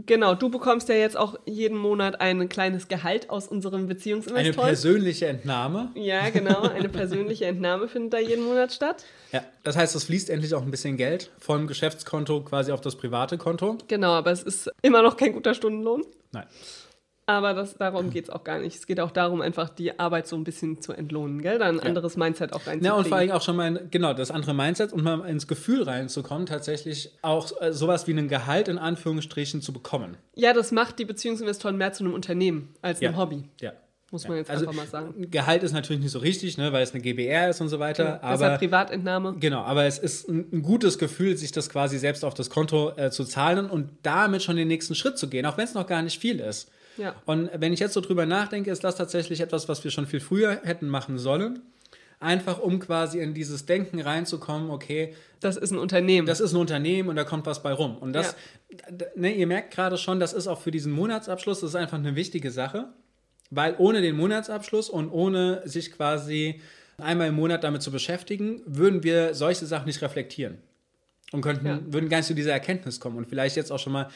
Genau, 0.05 0.35
du 0.35 0.49
bekommst 0.49 0.89
ja 0.89 0.95
jetzt 0.95 1.15
auch 1.15 1.39
jeden 1.45 1.77
Monat 1.77 2.19
ein 2.19 2.49
kleines 2.49 2.89
Gehalt 2.89 3.29
aus 3.29 3.47
unserem 3.47 3.87
Beziehungsinvestor. 3.87 4.63
Eine 4.63 4.69
persönliche 4.71 5.27
Entnahme. 5.27 5.89
Ja, 5.95 6.29
genau, 6.29 6.63
eine 6.63 6.89
persönliche 6.89 7.45
Entnahme 7.45 7.87
findet 7.87 8.13
da 8.13 8.19
jeden 8.19 8.43
Monat 8.43 8.73
statt. 8.73 9.05
Ja, 9.31 9.41
das 9.63 9.77
heißt, 9.77 9.95
es 9.95 10.03
fließt 10.03 10.29
endlich 10.29 10.53
auch 10.53 10.63
ein 10.63 10.71
bisschen 10.71 10.97
Geld 10.97 11.31
vom 11.39 11.65
Geschäftskonto 11.65 12.41
quasi 12.41 12.73
auf 12.73 12.81
das 12.81 12.97
private 12.97 13.37
Konto. 13.37 13.77
Genau, 13.87 14.11
aber 14.11 14.31
es 14.31 14.43
ist 14.43 14.69
immer 14.81 15.01
noch 15.01 15.15
kein 15.15 15.31
guter 15.31 15.53
Stundenlohn. 15.53 16.03
Nein. 16.33 16.45
Aber 17.27 17.55
das, 17.55 17.75
darum 17.77 18.11
geht 18.11 18.25
es 18.25 18.29
auch 18.29 18.43
gar 18.43 18.59
nicht. 18.59 18.75
Es 18.75 18.85
geht 18.85 18.99
auch 18.99 19.09
darum, 19.09 19.41
einfach 19.41 19.69
die 19.69 19.97
Arbeit 19.99 20.27
so 20.27 20.35
ein 20.35 20.43
bisschen 20.43 20.81
zu 20.81 20.93
entlohnen, 20.93 21.41
gell? 21.41 21.57
Da 21.57 21.65
ein 21.65 21.79
anderes 21.79 22.17
Mindset 22.17 22.53
auch 22.53 22.67
reinzukriegen. 22.67 22.85
Ja, 22.85 22.93
und 22.93 23.07
vor 23.07 23.17
allem 23.17 23.31
auch 23.31 23.41
schon 23.41 23.55
mal, 23.55 23.87
genau, 23.89 24.13
das 24.13 24.29
andere 24.29 24.53
Mindset 24.53 24.93
und 24.93 25.03
mal 25.03 25.27
ins 25.27 25.47
Gefühl 25.47 25.83
reinzukommen, 25.83 26.45
tatsächlich 26.45 27.11
auch 27.23 27.49
äh, 27.61 27.73
sowas 27.73 28.05
wie 28.07 28.13
ein 28.13 28.27
Gehalt 28.27 28.67
in 28.67 28.77
Anführungsstrichen 28.77 29.61
zu 29.61 29.73
bekommen. 29.73 30.17
Ja, 30.35 30.53
das 30.53 30.71
macht 30.71 30.99
die 30.99 31.05
Beziehungsinvestoren 31.05 31.77
mehr 31.77 31.93
zu 31.93 32.03
einem 32.03 32.13
Unternehmen 32.13 32.75
als 32.83 33.01
einem 33.01 33.17
Hobby. 33.17 33.43
Ja. 33.59 33.73
Muss 34.11 34.27
man 34.27 34.37
jetzt 34.37 34.51
Also, 34.51 34.67
einfach 34.67 34.77
mal 34.77 34.87
sagen. 34.87 35.31
Gehalt 35.31 35.63
ist 35.63 35.71
natürlich 35.71 36.01
nicht 36.03 36.11
so 36.11 36.19
richtig, 36.19 36.59
ne, 36.59 36.71
weil 36.71 36.83
es 36.83 36.93
eine 36.93 37.01
GBR 37.01 37.49
ist 37.49 37.59
und 37.59 37.69
so 37.69 37.79
weiter. 37.79 38.19
Deshalb 38.23 38.41
aber 38.41 38.57
Privatentnahme. 38.59 39.35
Genau, 39.39 39.61
aber 39.61 39.85
es 39.85 39.97
ist 39.97 40.29
ein, 40.29 40.47
ein 40.53 40.61
gutes 40.61 40.99
Gefühl, 40.99 41.35
sich 41.35 41.51
das 41.51 41.69
quasi 41.69 41.97
selbst 41.97 42.23
auf 42.23 42.35
das 42.35 42.51
Konto 42.51 42.91
äh, 42.97 43.09
zu 43.09 43.25
zahlen 43.25 43.67
und 43.67 43.89
damit 44.03 44.43
schon 44.43 44.57
den 44.57 44.67
nächsten 44.67 44.93
Schritt 44.93 45.17
zu 45.17 45.27
gehen, 45.27 45.47
auch 45.47 45.57
wenn 45.57 45.65
es 45.65 45.73
noch 45.73 45.87
gar 45.87 46.03
nicht 46.03 46.19
viel 46.19 46.39
ist. 46.39 46.69
Ja. 46.97 47.15
Und 47.25 47.49
wenn 47.53 47.73
ich 47.73 47.79
jetzt 47.79 47.93
so 47.93 48.01
drüber 48.01 48.25
nachdenke, 48.25 48.71
ist 48.71 48.83
das 48.83 48.95
tatsächlich 48.95 49.41
etwas, 49.41 49.67
was 49.69 49.83
wir 49.83 49.91
schon 49.91 50.07
viel 50.07 50.19
früher 50.19 50.61
hätten 50.63 50.87
machen 50.87 51.17
sollen. 51.17 51.61
Einfach 52.19 52.59
um 52.59 52.79
quasi 52.79 53.19
in 53.19 53.33
dieses 53.33 53.65
Denken 53.65 53.99
reinzukommen, 53.99 54.69
okay, 54.69 55.13
Das 55.41 55.57
ist 55.57 55.71
ein 55.71 55.77
Unternehmen. 55.77 56.25
das 56.25 56.39
ist 56.39 56.53
ein 56.53 56.57
Unternehmen 56.57 57.09
und 57.09 57.17
da 57.17 57.25
kommt 57.25 57.45
was 57.45 57.61
bei 57.61 57.73
rum. 57.73 57.97
Und 57.97 58.13
das, 58.13 58.35
d- 58.89 59.05
ne, 59.15 59.33
ihr 59.35 59.47
merkt 59.47 59.73
gerade 59.73 59.97
schon, 59.97 60.19
das 60.19 60.31
ist 60.33 60.47
auch 60.47 60.61
für 60.61 60.71
diesen 60.71 60.93
Monatsabschluss, 60.93 61.59
das 61.59 61.71
ist 61.71 61.75
einfach 61.75 61.97
eine 61.97 62.15
wichtige 62.15 62.51
Sache, 62.51 62.85
weil 63.51 63.75
ohne 63.77 64.01
den 64.01 64.15
Monatsabschluss 64.15 64.89
und 64.89 65.09
ohne 65.11 65.61
sich 65.65 65.91
quasi 65.91 66.61
einmal 66.97 67.27
im 67.27 67.35
Monat 67.35 67.65
damit 67.65 67.81
zu 67.81 67.91
beschäftigen, 67.91 68.61
würden 68.65 69.03
wir 69.03 69.33
solche 69.33 69.65
Sachen 69.65 69.85
nicht 69.85 70.01
reflektieren 70.01 70.59
und 71.33 71.41
könnten, 71.41 71.67
Ja. 71.67 71.79
würden 71.85 72.07
gar 72.07 72.17
nicht 72.17 72.27
zu 72.27 72.33
dieser 72.33 72.53
Erkenntnis 72.53 73.01
kommen 73.01 73.17
und 73.17 73.27
vielleicht 73.27 73.57
jetzt 73.57 73.71
auch 73.71 73.79
schon 73.79 73.91
mal 73.93 74.07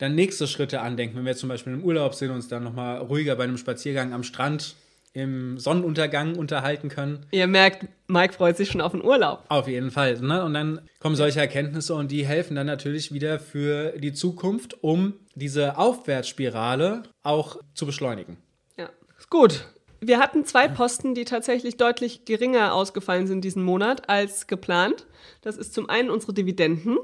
dann 0.00 0.14
nächste 0.14 0.46
Schritte 0.46 0.80
andenken, 0.80 1.18
wenn 1.18 1.26
wir 1.26 1.36
zum 1.36 1.50
Beispiel 1.50 1.74
im 1.74 1.84
Urlaub 1.84 2.14
sind 2.14 2.30
und 2.30 2.36
uns 2.36 2.48
dann 2.48 2.64
nochmal 2.64 2.98
ruhiger 2.98 3.36
bei 3.36 3.44
einem 3.44 3.58
Spaziergang 3.58 4.12
am 4.12 4.22
Strand 4.22 4.74
im 5.12 5.58
Sonnenuntergang 5.58 6.36
unterhalten 6.36 6.88
können. 6.88 7.26
Ihr 7.32 7.46
merkt, 7.46 7.86
Mike 8.06 8.32
freut 8.32 8.56
sich 8.56 8.70
schon 8.70 8.80
auf 8.80 8.92
den 8.92 9.04
Urlaub. 9.04 9.44
Auf 9.48 9.68
jeden 9.68 9.90
Fall. 9.90 10.18
Ne? 10.20 10.42
Und 10.44 10.54
dann 10.54 10.80
kommen 11.00 11.16
solche 11.16 11.40
Erkenntnisse 11.40 11.94
und 11.94 12.10
die 12.10 12.24
helfen 12.24 12.54
dann 12.54 12.66
natürlich 12.66 13.12
wieder 13.12 13.38
für 13.38 13.98
die 13.98 14.12
Zukunft, 14.12 14.82
um 14.82 15.14
diese 15.34 15.76
Aufwärtsspirale 15.76 17.02
auch 17.22 17.58
zu 17.74 17.86
beschleunigen. 17.86 18.38
Ja. 18.78 18.88
Gut. 19.28 19.66
Wir 20.00 20.18
hatten 20.18 20.46
zwei 20.46 20.66
Posten, 20.66 21.14
die 21.14 21.26
tatsächlich 21.26 21.76
deutlich 21.76 22.24
geringer 22.24 22.72
ausgefallen 22.72 23.26
sind 23.26 23.42
diesen 23.42 23.62
Monat 23.62 24.08
als 24.08 24.46
geplant. 24.46 25.06
Das 25.42 25.58
ist 25.58 25.74
zum 25.74 25.90
einen 25.90 26.08
unsere 26.08 26.32
Dividenden. 26.32 26.96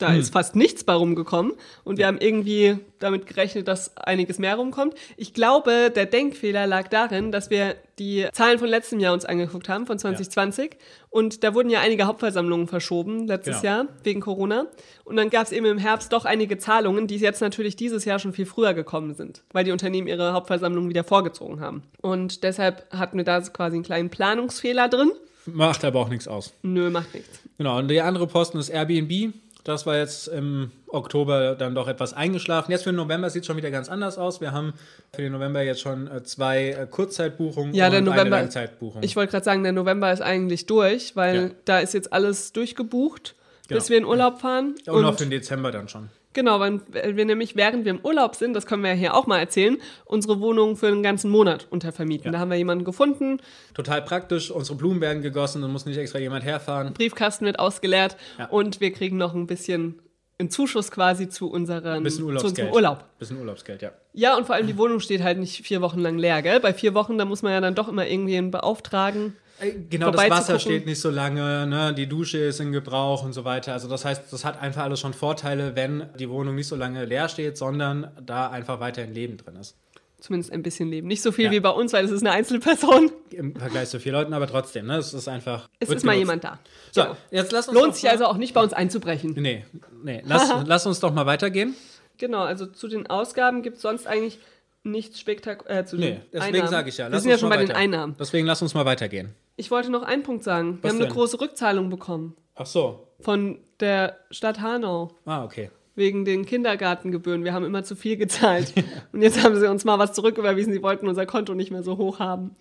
Da 0.00 0.14
ist 0.14 0.32
fast 0.32 0.56
nichts 0.56 0.82
bei 0.82 0.94
rumgekommen. 0.94 1.52
Und 1.84 1.98
wir 1.98 2.06
haben 2.06 2.18
irgendwie 2.18 2.78
damit 2.98 3.26
gerechnet, 3.26 3.68
dass 3.68 3.96
einiges 3.96 4.38
mehr 4.38 4.56
rumkommt. 4.56 4.94
Ich 5.16 5.34
glaube, 5.34 5.90
der 5.94 6.06
Denkfehler 6.06 6.66
lag 6.66 6.88
darin, 6.88 7.30
dass 7.32 7.50
wir 7.50 7.76
die 7.98 8.26
Zahlen 8.32 8.58
von 8.58 8.68
letztem 8.68 8.98
Jahr 8.98 9.12
uns 9.12 9.24
angeguckt 9.26 9.68
haben, 9.68 9.86
von 9.86 9.98
2020. 9.98 10.76
Und 11.10 11.44
da 11.44 11.54
wurden 11.54 11.68
ja 11.70 11.80
einige 11.80 12.06
Hauptversammlungen 12.06 12.66
verschoben 12.66 13.26
letztes 13.26 13.60
Genau. 13.60 13.74
Jahr 13.74 13.86
wegen 14.02 14.20
Corona. 14.20 14.66
Und 15.04 15.16
dann 15.16 15.28
gab 15.28 15.46
es 15.46 15.52
eben 15.52 15.66
im 15.66 15.78
Herbst 15.78 16.12
doch 16.12 16.24
einige 16.24 16.56
Zahlungen, 16.56 17.06
die 17.06 17.16
jetzt 17.16 17.40
natürlich 17.42 17.76
dieses 17.76 18.04
Jahr 18.06 18.18
schon 18.18 18.32
viel 18.32 18.46
früher 18.46 18.72
gekommen 18.74 19.14
sind, 19.14 19.42
weil 19.52 19.64
die 19.64 19.72
Unternehmen 19.72 20.08
ihre 20.08 20.32
Hauptversammlungen 20.32 20.88
wieder 20.88 21.04
vorgezogen 21.04 21.60
haben. 21.60 21.82
Und 22.00 22.42
deshalb 22.42 22.86
hatten 22.90 23.18
wir 23.18 23.24
da 23.24 23.40
quasi 23.40 23.76
einen 23.76 23.84
kleinen 23.84 24.08
Planungsfehler 24.08 24.88
drin. 24.88 25.10
Macht 25.46 25.84
aber 25.84 26.00
auch 26.00 26.08
nichts 26.08 26.28
aus. 26.28 26.52
Nö, 26.62 26.90
macht 26.90 27.12
nichts. 27.14 27.40
Genau, 27.58 27.78
und 27.78 27.88
der 27.88 28.04
andere 28.06 28.26
Posten 28.26 28.58
ist 28.58 28.68
Airbnb. 28.68 29.32
Das 29.70 29.86
war 29.86 29.96
jetzt 29.96 30.26
im 30.28 30.72
Oktober 30.88 31.54
dann 31.54 31.74
doch 31.74 31.86
etwas 31.86 32.12
eingeschlafen. 32.12 32.72
Jetzt 32.72 32.82
für 32.82 32.90
den 32.90 32.96
November 32.96 33.30
sieht 33.30 33.42
es 33.42 33.46
schon 33.46 33.56
wieder 33.56 33.70
ganz 33.70 33.88
anders 33.88 34.18
aus. 34.18 34.40
Wir 34.40 34.50
haben 34.52 34.74
für 35.14 35.22
den 35.22 35.30
November 35.32 35.62
jetzt 35.62 35.80
schon 35.80 36.08
äh, 36.08 36.22
zwei 36.24 36.70
äh, 36.70 36.86
Kurzzeitbuchungen 36.90 37.72
Ja, 37.74 37.88
der 37.88 38.00
und 38.00 38.08
eine 38.08 38.16
November- 38.16 38.36
Langzeitbuchung. 38.38 39.02
Ich 39.02 39.14
wollte 39.16 39.30
gerade 39.30 39.44
sagen, 39.44 39.62
der 39.62 39.72
November 39.72 40.12
ist 40.12 40.22
eigentlich 40.22 40.66
durch, 40.66 41.14
weil 41.14 41.36
Ja. 41.36 41.50
da 41.64 41.78
ist 41.78 41.94
jetzt 41.94 42.12
alles 42.12 42.52
durchgebucht, 42.52 43.36
bis 43.68 43.86
Genau. 43.86 43.88
wir 43.88 43.98
in 43.98 44.04
Urlaub 44.04 44.40
fahren. 44.40 44.74
und 44.86 45.04
auf 45.04 45.16
den 45.16 45.30
Dezember 45.30 45.70
dann 45.70 45.88
schon. 45.88 46.08
Genau, 46.32 46.60
weil 46.60 46.80
wir 46.92 47.24
nämlich, 47.24 47.56
während 47.56 47.84
wir 47.84 47.90
im 47.90 48.00
Urlaub 48.04 48.36
sind, 48.36 48.54
das 48.54 48.64
können 48.64 48.82
wir 48.84 48.90
ja 48.90 48.96
hier 48.96 49.14
auch 49.14 49.26
mal 49.26 49.38
erzählen, 49.38 49.76
unsere 50.04 50.40
Wohnung 50.40 50.76
für 50.76 50.86
einen 50.86 51.02
ganzen 51.02 51.28
Monat 51.30 51.66
untervermieten. 51.70 52.26
Ja. 52.26 52.32
Da 52.32 52.38
haben 52.38 52.50
wir 52.50 52.56
jemanden 52.56 52.84
gefunden, 52.84 53.38
Total 53.74 54.00
praktisch. 54.02 54.50
Unsere 54.52 54.76
Blumen 54.78 55.00
werden 55.00 55.22
gegossen, 55.22 55.60
dann 55.62 55.72
muss 55.72 55.86
nicht 55.86 55.96
extra 55.98 56.18
jemand 56.20 56.44
herfahren. 56.44 56.92
Briefkasten 56.94 57.46
wird 57.46 57.58
ausgeleert 57.58 58.16
Ja. 58.38 58.46
und 58.46 58.80
wir 58.80 58.92
kriegen 58.92 59.16
noch 59.16 59.34
ein 59.34 59.46
bisschen 59.48 60.00
einen 60.38 60.50
Zuschuss 60.50 60.90
quasi 60.90 61.28
zu, 61.28 61.50
unseren, 61.50 62.02
Bisschen 62.02 62.20
zu 62.20 62.26
Urlaubsgeld. 62.26 62.50
unserem 62.68 62.72
Urlaub. 62.74 63.04
Bisschen 63.18 63.38
Urlaubsgeld, 63.38 63.82
ja. 63.82 63.90
Ja, 64.14 64.36
und 64.38 64.46
vor 64.46 64.54
allem 64.54 64.66
die 64.68 64.78
Wohnung 64.78 65.00
steht 65.00 65.22
halt 65.22 65.38
nicht 65.38 65.66
vier 65.66 65.82
Wochen 65.82 65.98
lang 66.00 66.16
leer, 66.16 66.40
gell? 66.42 66.60
Bei 66.60 66.72
vier 66.72 66.94
Wochen, 66.94 67.18
da 67.18 67.24
muss 67.26 67.42
man 67.42 67.52
ja 67.52 67.60
dann 67.60 67.74
doch 67.74 67.88
immer 67.88 68.06
irgendwen 68.06 68.50
beauftragen. 68.50 69.36
Äh, 69.60 69.72
Genau, 69.90 70.10
das. 70.10 70.30
Wasser 70.30 70.58
steht 70.58 70.86
nicht 70.86 71.00
so 71.00 71.10
lange, 71.10 71.66
ne? 71.66 71.94
die 71.94 72.06
Dusche 72.06 72.38
ist 72.38 72.60
in 72.60 72.72
Gebrauch 72.72 73.22
und 73.24 73.32
so 73.32 73.44
weiter. 73.44 73.72
Also 73.72 73.88
das 73.88 74.04
heißt, 74.04 74.32
das 74.32 74.44
hat 74.44 74.60
einfach 74.60 74.82
alles 74.84 75.00
schon 75.00 75.12
Vorteile, 75.14 75.76
wenn 75.76 76.06
die 76.18 76.28
Wohnung 76.30 76.54
nicht 76.54 76.68
so 76.68 76.76
lange 76.76 77.04
leer 77.04 77.28
steht, 77.28 77.56
sondern 77.56 78.10
da 78.24 78.48
einfach 78.50 78.80
weiterhin 78.80 79.12
Leben 79.14 79.36
drin 79.36 79.56
ist. 79.56 79.76
Zumindest 80.20 80.52
ein 80.52 80.62
bisschen 80.62 80.90
leben. 80.90 81.06
Nicht 81.08 81.22
so 81.22 81.32
viel 81.32 81.46
Ja. 81.46 81.50
wie 81.50 81.60
bei 81.60 81.70
uns, 81.70 81.94
weil 81.94 82.02
das 82.02 82.10
ist 82.10 82.20
eine 82.20 82.32
Einzelperson. 82.32 83.10
Im 83.30 83.56
Vergleich 83.56 83.88
zu 83.88 83.98
vier 83.98 84.12
Leuten, 84.12 84.34
aber 84.34 84.46
trotzdem, 84.46 84.86
ne? 84.86 84.98
es 84.98 85.14
ist 85.14 85.28
einfach. 85.28 85.68
Es 85.78 85.88
ist 85.88 86.04
mal 86.04 86.12
genutzt. 86.12 86.18
jemand 86.18 86.44
da. 86.44 86.58
So, 86.92 87.02
Genau. 87.02 87.16
jetzt 87.30 87.52
lass 87.52 87.68
uns 87.68 87.78
Lohnt 87.78 87.94
sich 87.94 88.04
mal- 88.04 88.10
also 88.10 88.26
auch 88.26 88.36
nicht 88.36 88.52
bei 88.52 88.62
uns 88.62 88.74
einzubrechen. 88.74 89.32
Nee, 89.38 89.64
nee. 90.04 90.22
Lass, 90.26 90.52
lass 90.66 90.84
uns 90.86 91.00
doch 91.00 91.14
mal 91.14 91.24
weitergehen. 91.24 91.74
Genau, 92.18 92.40
also 92.42 92.66
zu 92.66 92.86
den 92.88 93.06
Ausgaben 93.08 93.62
gibt 93.62 93.76
es 93.76 93.82
sonst 93.82 94.06
eigentlich 94.06 94.38
nichts 94.82 95.18
spektakuläres. 95.20 95.84
Äh, 95.84 95.86
zu 95.86 95.96
Nee, 95.96 96.10
den 96.12 96.20
deswegen 96.34 96.68
sage 96.68 96.88
ich 96.90 96.98
ja. 96.98 97.06
Wir 97.06 97.10
Lass 97.12 97.22
sind 97.22 97.30
ja 97.30 97.38
schon 97.38 97.48
mal 97.48 97.56
bei 97.56 97.62
den 97.62 97.68
weiter. 97.70 97.78
Einnahmen. 97.78 98.14
Deswegen 98.20 98.46
lass 98.46 98.60
uns 98.60 98.74
mal 98.74 98.84
weitergehen. 98.84 99.34
Ich 99.60 99.70
wollte 99.70 99.90
noch 99.90 100.02
einen 100.02 100.22
Punkt 100.22 100.42
sagen. 100.42 100.78
Wir 100.78 100.84
Was 100.84 100.90
haben 100.92 100.96
eine 101.00 101.06
denn? 101.08 101.14
große 101.14 101.38
Rückzahlung 101.40 101.90
bekommen 101.90 102.34
Ach 102.54 102.64
so. 102.64 103.06
von 103.20 103.58
der 103.78 104.18
Stadt 104.30 104.60
Hanau 104.60 105.10
Ah, 105.26 105.44
okay. 105.44 105.70
wegen 105.94 106.24
den 106.24 106.46
Kindergartengebühren. 106.46 107.44
Wir 107.44 107.52
haben 107.52 107.66
immer 107.66 107.84
zu 107.84 107.94
viel 107.94 108.16
gezahlt. 108.16 108.72
Und 109.12 109.20
jetzt 109.20 109.42
haben 109.44 109.60
sie 109.60 109.68
uns 109.70 109.84
mal 109.84 109.98
was 109.98 110.14
zurücküberwiesen. 110.14 110.72
Sie 110.72 110.82
wollten 110.82 111.06
unser 111.08 111.26
Konto 111.26 111.52
nicht 111.54 111.70
mehr 111.70 111.82
so 111.82 111.98
hoch 111.98 112.18
haben. 112.20 112.56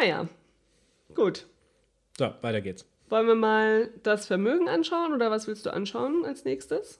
Naja, 0.00 0.26
gut. 1.14 1.46
So, 2.18 2.30
weiter 2.40 2.62
geht's. 2.62 2.86
Wollen 3.10 3.26
wir 3.26 3.34
mal 3.34 3.90
das 4.02 4.26
Vermögen 4.26 4.70
anschauen 4.70 5.12
oder 5.12 5.30
was 5.30 5.46
willst 5.46 5.66
du 5.66 5.70
anschauen 5.70 6.24
als 6.24 6.46
nächstes? 6.46 6.98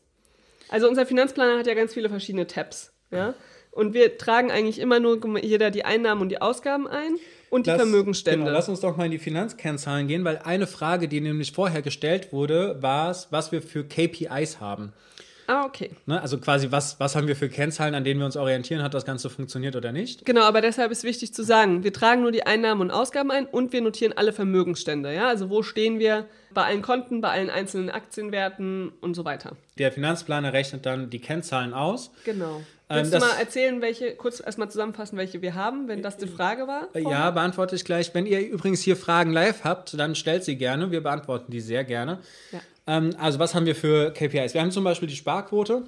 Also 0.68 0.88
unser 0.88 1.06
Finanzplaner 1.06 1.58
hat 1.58 1.66
ja 1.66 1.72
ganz 1.74 1.94
viele 1.94 2.10
verschiedene 2.10 2.46
Tabs, 2.46 2.92
ja? 3.10 3.32
Und 3.70 3.94
wir 3.94 4.18
tragen 4.18 4.50
eigentlich 4.50 4.78
immer 4.78 5.00
nur 5.00 5.38
jeder 5.38 5.70
die 5.70 5.86
Einnahmen 5.86 6.20
und 6.20 6.28
die 6.28 6.42
Ausgaben 6.42 6.86
ein 6.86 7.16
und 7.52 7.66
die 7.66 7.71
Lass- 7.71 7.80
Vermögensstände. 7.82 8.40
Genau, 8.47 8.50
lass 8.52 8.68
uns 8.68 8.80
doch 8.80 8.97
mal 8.97 9.04
in 9.04 9.11
die 9.12 9.18
Finanzkennzahlen 9.18 10.09
gehen, 10.09 10.25
weil 10.25 10.38
eine 10.38 10.66
Frage, 10.66 11.06
die 11.06 11.21
nämlich 11.21 11.52
vorher 11.52 11.82
gestellt 11.82 12.32
wurde, 12.32 12.78
war 12.80 13.11
es, 13.11 13.28
was 13.30 13.52
wir 13.52 13.61
für 13.62 13.85
KPIs 13.85 14.59
haben. 14.61 14.92
ah, 15.49 15.64
okay. 15.66 15.90
Ne? 16.06 16.21
Also 16.23 16.38
quasi, 16.38 16.71
was, 16.71 16.99
was 16.99 17.14
haben 17.14 17.26
wir 17.28 17.37
für 17.37 17.50
Kennzahlen, 17.50 17.94
an 17.94 18.04
denen 18.04 18.21
wir 18.21 18.25
uns 18.26 18.37
orientieren, 18.38 18.82
hat 18.82 18.94
das 18.94 19.04
Ganze 19.04 19.28
funktioniert 19.28 19.76
oder 19.76 19.92
nicht? 19.92 20.25
Genau, 20.25 20.42
aber 20.42 20.61
deshalb 20.62 20.90
ist 20.92 21.04
wichtig 21.04 21.35
zu 21.35 21.42
sagen, 21.44 21.85
wir 21.85 21.92
tragen 21.92 22.23
nur 22.23 22.32
die 22.32 22.47
Einnahmen 22.47 22.80
und 22.80 22.90
Ausgaben 22.90 23.30
ein 23.30 23.44
und 23.47 23.73
wir 23.75 23.82
notieren 23.82 24.14
alle 24.16 24.32
Vermögensstände, 24.32 25.12
ja? 25.14 25.28
Also 25.28 25.50
wo 25.50 25.62
stehen 25.62 25.99
wir 25.99 26.25
bei 26.54 26.64
allen 26.64 26.80
Konten, 26.80 27.21
bei 27.21 27.28
allen 27.30 27.50
einzelnen 27.50 27.90
Aktienwerten 27.90 28.92
und 29.02 29.14
so 29.14 29.25
weiter. 29.26 29.56
Der 29.78 29.92
Finanzplaner 29.92 30.52
rechnet 30.54 30.87
dann 30.87 31.11
die 31.11 31.18
Kennzahlen 31.18 31.75
aus. 31.75 32.11
Genau. 32.25 32.62
Ähm, 32.92 32.99
Willst 32.99 33.14
du 33.14 33.18
das- 33.18 33.28
mal 33.28 33.40
erzählen, 33.40 33.80
welche, 33.80 34.14
kurz 34.14 34.40
erstmal 34.40 34.70
zusammenfassen, 34.70 35.16
welche 35.16 35.40
wir 35.40 35.54
haben, 35.54 35.88
wenn 35.88 36.02
das 36.02 36.18
die 36.18 36.26
Frage 36.26 36.66
war? 36.66 36.88
Äh, 36.92 37.02
vorher? 37.02 37.20
Ja, 37.20 37.30
beantworte 37.30 37.75
ich 37.75 37.84
gleich. 37.84 38.14
Wenn 38.14 38.26
ihr 38.26 38.40
übrigens 38.40 38.82
hier 38.82 38.96
Fragen 38.96 39.32
live 39.32 39.64
habt, 39.64 39.99
dann 39.99 40.14
stellt 40.14 40.44
sie 40.44 40.56
gerne. 40.56 40.90
Wir 40.90 41.02
beantworten 41.02 41.50
die 41.50 41.61
sehr 41.61 41.84
gerne. 41.84 42.18
Ja. 42.52 42.61
Ähm, 42.87 43.14
also, 43.18 43.38
was 43.38 43.54
haben 43.54 43.64
wir 43.64 43.75
für 43.75 44.12
KPIs? 44.12 44.52
Wir 44.52 44.61
haben 44.61 44.70
zum 44.70 44.84
Beispiel 44.84 45.08
die 45.08 45.16
Sparquote. 45.16 45.84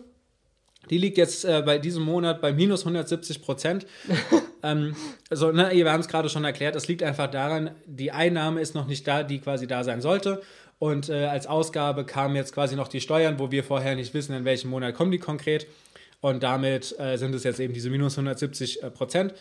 Die 0.89 0.99
liegt 0.99 1.19
jetzt 1.19 1.45
äh, 1.45 1.63
bei 1.65 1.79
diesem 1.79 2.03
Monat 2.05 2.41
bei 2.41 2.53
minus 2.53 2.81
170 2.81 3.43
Prozent. 3.43 3.87
ähm, 4.63 4.97
also, 5.29 5.53
ne, 5.53 5.71
wir 5.73 5.93
haben 5.93 6.01
es 6.01 6.09
gerade 6.09 6.29
schon 6.31 6.45
erklärt, 6.45 6.75
es 6.77 6.89
liegt 6.89 7.03
einfach 7.03 7.31
daran, 7.31 7.71
die 7.87 8.13
Einnahme 8.13 8.61
ist 8.61 8.75
noch 8.75 8.87
nicht 8.87 9.07
da, 9.07 9.23
die 9.23 9.41
quasi 9.41 9.67
da 9.67 9.85
sein 9.85 10.01
sollte. 10.01 10.43
Und 10.79 11.09
äh, 11.09 11.27
als 11.27 11.47
Ausgabe 11.47 12.05
kamen 12.05 12.35
jetzt 12.37 12.53
quasi 12.53 12.77
noch 12.77 12.89
die 12.89 13.01
Steuern, 13.01 13.39
wo 13.39 13.51
wir 13.51 13.63
vorher 13.65 13.95
nicht 13.95 14.13
wissen, 14.15 14.35
in 14.35 14.45
welchem 14.45 14.71
Monat 14.71 14.95
kommen 14.95 15.11
die 15.11 15.19
konkret. 15.19 15.67
Und 16.25 16.43
damit 16.43 16.99
äh, 16.99 17.19
sind 17.19 17.35
es 17.35 17.45
jetzt 17.45 17.61
eben 17.61 17.75
diese 17.75 17.91
minus 17.91 18.15
170 18.15 18.83
äh, 18.83 18.91
Prozent. 18.91 19.35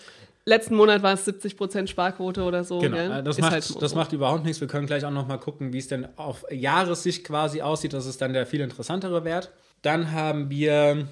Letzten 0.44 0.76
Monat 0.76 1.02
war 1.02 1.14
es 1.14 1.26
70% 1.26 1.88
Sparquote 1.88 2.44
oder 2.44 2.66
so. 2.66 2.80
Genau, 2.80 2.98
gell? 2.98 3.10
äh, 3.10 3.24
das, 3.24 3.38
Ist 3.38 3.42
macht, 3.42 3.52
halt 3.54 3.82
das 3.82 3.96
macht 3.96 4.12
überhaupt 4.12 4.44
nichts. 4.44 4.60
Wir 4.60 4.68
können 4.68 4.86
gleich 4.86 5.06
auch 5.06 5.12
noch 5.12 5.26
mal 5.26 5.38
gucken, 5.38 5.72
wie 5.72 5.78
es 5.78 5.88
denn 5.88 6.06
auf 6.18 6.44
Jahressicht 6.52 7.24
quasi 7.24 7.62
aussieht. 7.62 7.94
Das 7.94 8.06
ist 8.06 8.22
dann 8.22 8.34
der 8.34 8.46
viel 8.46 8.60
interessantere 8.60 9.24
Wert. 9.24 9.52
Dann 9.82 10.12
haben 10.12 10.50
wir 10.50 11.08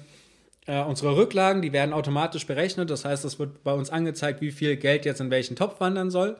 äh, 0.66 0.82
unsere 0.82 1.16
Rücklagen, 1.16 1.62
die 1.62 1.72
werden 1.72 1.94
automatisch 1.94 2.46
berechnet. 2.46 2.90
Das 2.90 3.06
heißt, 3.06 3.24
es 3.24 3.38
wird 3.38 3.64
bei 3.64 3.72
uns 3.72 3.88
angezeigt, 3.88 4.42
wie 4.42 4.50
viel 4.50 4.76
Geld 4.76 5.06
jetzt 5.06 5.22
in 5.22 5.30
welchen 5.30 5.56
Topf 5.56 5.80
wandern 5.80 6.10
soll. 6.10 6.36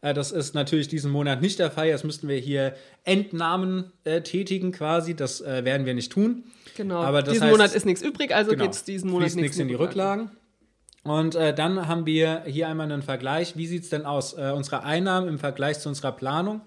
Äh, 0.00 0.14
das 0.14 0.32
ist 0.32 0.54
natürlich 0.54 0.88
diesen 0.88 1.10
Monat 1.10 1.42
nicht 1.42 1.58
der 1.58 1.70
Fall. 1.70 1.88
Jetzt 1.88 2.04
müssten 2.04 2.28
wir 2.28 2.38
hier 2.38 2.74
Entnahmen 3.04 3.92
äh, 4.04 4.22
tätigen 4.22 4.72
quasi. 4.72 5.14
Das 5.14 5.42
äh, 5.42 5.66
werden 5.66 5.84
wir 5.84 5.92
nicht 5.92 6.12
tun. 6.12 6.44
Genau. 6.80 7.02
Aber 7.02 7.22
diesen 7.22 7.46
heißt- 7.46 7.50
Monat 7.50 7.74
ist 7.74 7.84
nichts 7.84 8.00
übrig, 8.00 8.34
also 8.34 8.52
Genau. 8.52 8.64
geht 8.64 8.72
es 8.72 8.84
diesen 8.84 9.10
Monat 9.10 9.34
nichts 9.34 9.58
in 9.58 9.68
die 9.68 9.74
Rücklagen. 9.74 10.30
Und 11.02 11.34
äh, 11.34 11.52
dann 11.54 11.88
haben 11.88 12.06
wir 12.06 12.42
hier 12.46 12.68
einmal 12.68 12.90
einen 12.90 13.02
Vergleich. 13.02 13.54
Wie 13.54 13.66
sieht 13.66 13.82
es 13.82 13.90
denn 13.90 14.06
aus? 14.06 14.32
Äh, 14.32 14.52
unsere 14.56 14.82
Einnahmen 14.82 15.28
im 15.28 15.38
Vergleich 15.38 15.78
zu 15.78 15.90
unserer 15.90 16.12
Planung 16.12 16.62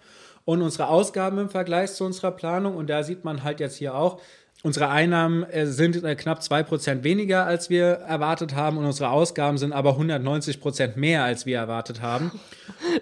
und 0.46 0.62
unsere 0.62 0.88
Ausgaben 0.88 1.40
im 1.40 1.50
Vergleich 1.50 1.94
zu 1.94 2.04
unserer 2.06 2.30
Planung. 2.32 2.76
Und 2.76 2.92
da 2.92 3.02
sieht 3.02 3.24
man 3.26 3.44
halt 3.44 3.60
jetzt 3.60 3.78
hier 3.78 3.96
auch, 3.96 4.20
Unsere 4.66 4.88
Einnahmen 4.88 5.44
äh, 5.44 5.66
sind 5.68 6.02
äh, 6.06 6.16
knapp 6.16 6.40
2% 6.40 7.04
weniger, 7.04 7.46
als 7.46 7.70
wir 7.70 7.84
erwartet 7.86 8.56
haben, 8.56 8.78
und 8.78 8.86
unsere 8.86 9.10
Ausgaben 9.10 9.58
sind 9.58 9.74
aber 9.74 9.98
190% 9.98 10.96
mehr, 10.96 11.26
als 11.26 11.46
wir 11.46 11.58
erwartet 11.58 12.02
haben. 12.02 12.32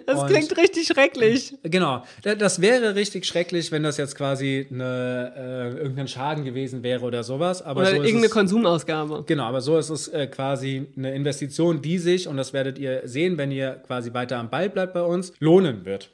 Das 0.06 0.20
und 0.20 0.28
klingt 0.28 0.56
richtig 0.56 0.86
schrecklich. 0.86 1.54
Genau. 1.62 2.04
Das 2.22 2.60
wäre 2.60 2.94
richtig 2.94 3.26
schrecklich, 3.26 3.72
wenn 3.72 3.82
das 3.82 3.96
jetzt 3.96 4.16
quasi 4.16 4.66
eine, 4.70 5.32
äh, 5.36 5.78
irgendein 5.78 6.08
Schaden 6.08 6.44
gewesen 6.44 6.82
wäre 6.82 7.04
oder 7.04 7.22
sowas. 7.22 7.62
Aber 7.62 7.82
oder 7.82 7.90
so 7.90 7.96
irgendeine 7.96 8.26
es, 8.26 8.32
Konsumausgabe. 8.32 9.24
Genau, 9.26 9.44
aber 9.44 9.60
so 9.60 9.78
ist 9.78 9.90
es 9.90 10.08
äh, 10.08 10.26
quasi 10.26 10.86
eine 10.96 11.14
Investition, 11.14 11.82
die 11.82 11.98
sich, 11.98 12.28
und 12.28 12.36
das 12.36 12.52
werdet 12.52 12.78
ihr 12.78 13.02
sehen, 13.04 13.38
wenn 13.38 13.50
ihr 13.50 13.82
quasi 13.86 14.12
weiter 14.14 14.38
am 14.38 14.50
Ball 14.50 14.68
bleibt 14.70 14.94
bei 14.94 15.02
uns, 15.02 15.32
lohnen 15.38 15.84
wird. 15.84 16.10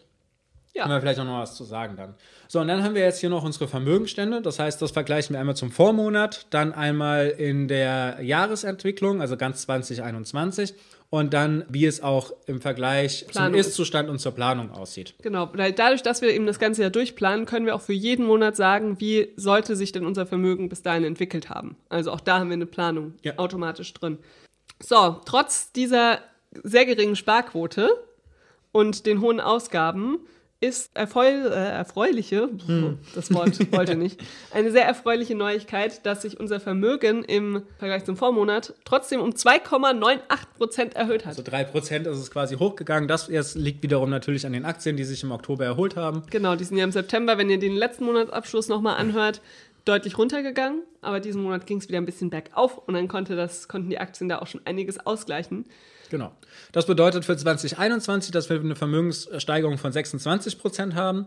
Ja. 0.78 0.84
Können 0.84 0.94
wir 0.94 1.00
vielleicht 1.00 1.18
auch 1.18 1.24
noch 1.24 1.40
was 1.40 1.56
zu 1.56 1.64
sagen 1.64 1.96
dann. 1.96 2.14
So, 2.46 2.60
und 2.60 2.68
dann 2.68 2.84
haben 2.84 2.94
wir 2.94 3.02
jetzt 3.02 3.18
hier 3.18 3.30
noch 3.30 3.42
unsere 3.42 3.66
Vermögensstände. 3.66 4.40
Das 4.40 4.58
heißt, 4.58 4.80
das 4.80 4.92
vergleichen 4.92 5.34
wir 5.34 5.40
einmal 5.40 5.56
zum 5.56 5.72
Vormonat, 5.72 6.46
dann 6.50 6.72
einmal 6.72 7.28
in 7.28 7.66
der 7.66 8.18
Jahresentwicklung, 8.22 9.20
also 9.20 9.36
ganz 9.36 9.62
2021 9.62 10.74
und 11.10 11.32
dann, 11.32 11.64
wie 11.68 11.86
es 11.86 12.02
auch 12.02 12.32
im 12.46 12.60
Vergleich 12.60 13.26
Planung 13.28 13.52
zum 13.52 13.60
Ist-Zustand 13.60 14.10
und 14.10 14.18
zur 14.18 14.32
Planung 14.32 14.70
aussieht. 14.70 15.14
Genau, 15.22 15.50
weil 15.54 15.72
dadurch, 15.72 16.02
dass 16.02 16.20
wir 16.20 16.30
eben 16.30 16.46
das 16.46 16.58
ganze 16.58 16.82
Jahr 16.82 16.90
durchplanen, 16.90 17.46
können 17.46 17.64
wir 17.64 17.74
auch 17.74 17.80
für 17.80 17.94
jeden 17.94 18.26
Monat 18.26 18.56
sagen, 18.56 19.00
wie 19.00 19.32
sollte 19.36 19.74
sich 19.74 19.92
denn 19.92 20.04
unser 20.04 20.26
Vermögen 20.26 20.68
bis 20.68 20.82
dahin 20.82 21.04
entwickelt 21.04 21.48
haben. 21.48 21.76
Also 21.88 22.12
auch 22.12 22.20
da 22.20 22.38
haben 22.38 22.50
wir 22.50 22.54
eine 22.54 22.66
Planung 22.66 23.14
ja. 23.22 23.38
automatisch 23.38 23.94
drin. 23.94 24.18
So, 24.80 25.20
trotz 25.24 25.72
dieser 25.72 26.20
sehr 26.62 26.84
geringen 26.84 27.16
Sparquote 27.16 27.88
und 28.72 29.06
den 29.06 29.20
hohen 29.20 29.40
Ausgaben 29.40 30.18
ist 30.60 30.90
erfreu 30.94 31.28
äh, 31.28 31.50
erfreuliche, 31.50 32.48
hm. 32.66 32.98
das 33.14 33.32
Wort 33.32 33.58
wollte 33.72 33.94
nicht, 33.94 34.20
eine 34.52 34.72
sehr 34.72 34.84
erfreuliche 34.84 35.36
Neuigkeit, 35.36 36.04
dass 36.04 36.22
sich 36.22 36.40
unser 36.40 36.58
Vermögen 36.58 37.22
im 37.22 37.62
Vergleich 37.78 38.04
zum 38.04 38.16
Vormonat 38.16 38.74
trotzdem 38.84 39.20
um 39.20 39.30
2,98 39.30 40.18
Prozent 40.56 40.96
erhöht 40.96 41.22
hat. 41.22 41.28
Also 41.28 41.42
3 41.42 41.64
Prozent 41.64 42.06
ist 42.08 42.18
es 42.18 42.30
quasi 42.30 42.56
hochgegangen. 42.56 43.08
Das 43.08 43.28
liegt 43.54 43.82
wiederum 43.84 44.10
natürlich 44.10 44.46
an 44.46 44.52
den 44.52 44.64
Aktien, 44.64 44.96
die 44.96 45.04
sich 45.04 45.22
im 45.22 45.30
Oktober 45.30 45.64
erholt 45.64 45.94
haben. 45.94 46.24
Genau, 46.30 46.56
die 46.56 46.64
sind 46.64 46.76
ja 46.76 46.84
im 46.84 46.92
September, 46.92 47.38
wenn 47.38 47.50
ihr 47.50 47.58
den 47.58 47.76
letzten 47.76 48.04
Monatsabschluss 48.04 48.68
nochmal 48.68 48.96
anhört, 48.96 49.40
deutlich 49.84 50.18
runtergegangen. 50.18 50.82
Aber 51.02 51.20
diesen 51.20 51.42
Monat 51.42 51.66
ging 51.66 51.78
es 51.78 51.88
wieder 51.88 51.98
ein 51.98 52.04
bisschen 52.04 52.30
bergauf 52.30 52.78
und 52.78 52.94
dann 52.94 53.06
konnte 53.06 53.36
das, 53.36 53.68
konnten 53.68 53.90
die 53.90 53.98
Aktien 53.98 54.28
da 54.28 54.40
auch 54.40 54.48
schon 54.48 54.62
einiges 54.64 54.98
ausgleichen. 55.06 55.66
Genau. 56.10 56.32
Das 56.72 56.86
bedeutet 56.86 57.24
für 57.24 57.36
2021, 57.36 58.30
dass 58.30 58.48
wir 58.50 58.60
eine 58.60 58.76
Vermögenssteigerung 58.76 59.78
von 59.78 59.92
26 59.92 60.58
Prozent 60.58 60.94
haben. 60.94 61.26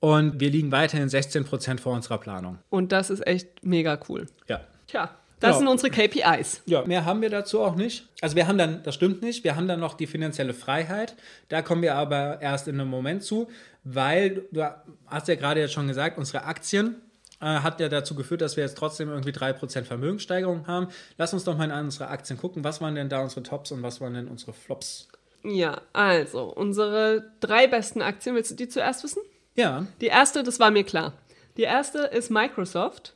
Und 0.00 0.40
wir 0.40 0.50
liegen 0.50 0.72
weiterhin 0.72 1.08
16 1.08 1.44
Prozent 1.44 1.80
vor 1.80 1.94
unserer 1.94 2.18
Planung. 2.18 2.58
Und 2.70 2.90
das 2.90 3.08
ist 3.08 3.24
echt 3.24 3.64
mega 3.64 3.98
cool. 4.08 4.26
Ja. 4.48 4.60
Tja, 4.88 5.10
das 5.38 5.58
genau. 5.58 5.72
sind 5.76 5.84
unsere 5.84 5.90
KPIs. 5.90 6.62
Ja, 6.66 6.84
mehr 6.84 7.04
haben 7.04 7.20
wir 7.20 7.30
dazu 7.30 7.60
auch 7.60 7.74
nicht. 7.74 8.08
Also 8.20 8.36
wir 8.36 8.46
haben 8.46 8.58
dann, 8.58 8.82
das 8.84 8.94
stimmt 8.94 9.22
nicht, 9.22 9.42
wir 9.44 9.56
haben 9.56 9.68
dann 9.68 9.80
noch 9.80 9.94
die 9.94 10.06
finanzielle 10.06 10.54
Freiheit. 10.54 11.16
Da 11.48 11.62
kommen 11.62 11.82
wir 11.82 11.96
aber 11.96 12.40
erst 12.40 12.68
in 12.68 12.80
einem 12.80 12.90
Moment 12.90 13.22
zu, 13.22 13.48
weil 13.84 14.44
du 14.52 14.72
hast 15.06 15.28
ja 15.28 15.34
gerade 15.34 15.60
jetzt 15.60 15.72
schon 15.72 15.88
gesagt, 15.88 16.18
unsere 16.18 16.44
Aktien 16.44 16.96
äh, 17.42 17.60
hat 17.60 17.80
ja 17.80 17.88
dazu 17.88 18.14
geführt, 18.14 18.40
dass 18.40 18.56
wir 18.56 18.64
jetzt 18.64 18.78
trotzdem 18.78 19.10
irgendwie 19.10 19.32
3% 19.32 19.82
Vermögenssteigerung 19.82 20.66
haben. 20.66 20.88
Lass 21.18 21.34
uns 21.34 21.44
doch 21.44 21.58
mal 21.58 21.64
in 21.64 21.72
unsere 21.72 22.08
Aktien 22.08 22.38
gucken. 22.38 22.64
Was 22.64 22.80
waren 22.80 22.94
denn 22.94 23.08
da 23.08 23.20
unsere 23.20 23.42
Tops 23.42 23.72
und 23.72 23.82
was 23.82 24.00
waren 24.00 24.14
denn 24.14 24.28
unsere 24.28 24.52
Flops? 24.52 25.08
Ja, 25.42 25.80
also 25.92 26.44
unsere 26.44 27.32
drei 27.40 27.66
besten 27.66 28.00
Aktien, 28.00 28.36
willst 28.36 28.52
du 28.52 28.54
die 28.54 28.68
zuerst 28.68 29.02
wissen? 29.02 29.22
Ja. 29.56 29.86
Die 30.00 30.06
erste, 30.06 30.44
das 30.44 30.60
war 30.60 30.70
mir 30.70 30.84
klar. 30.84 31.14
Die 31.56 31.62
erste 31.62 31.98
ist 31.98 32.30
Microsoft. 32.30 33.14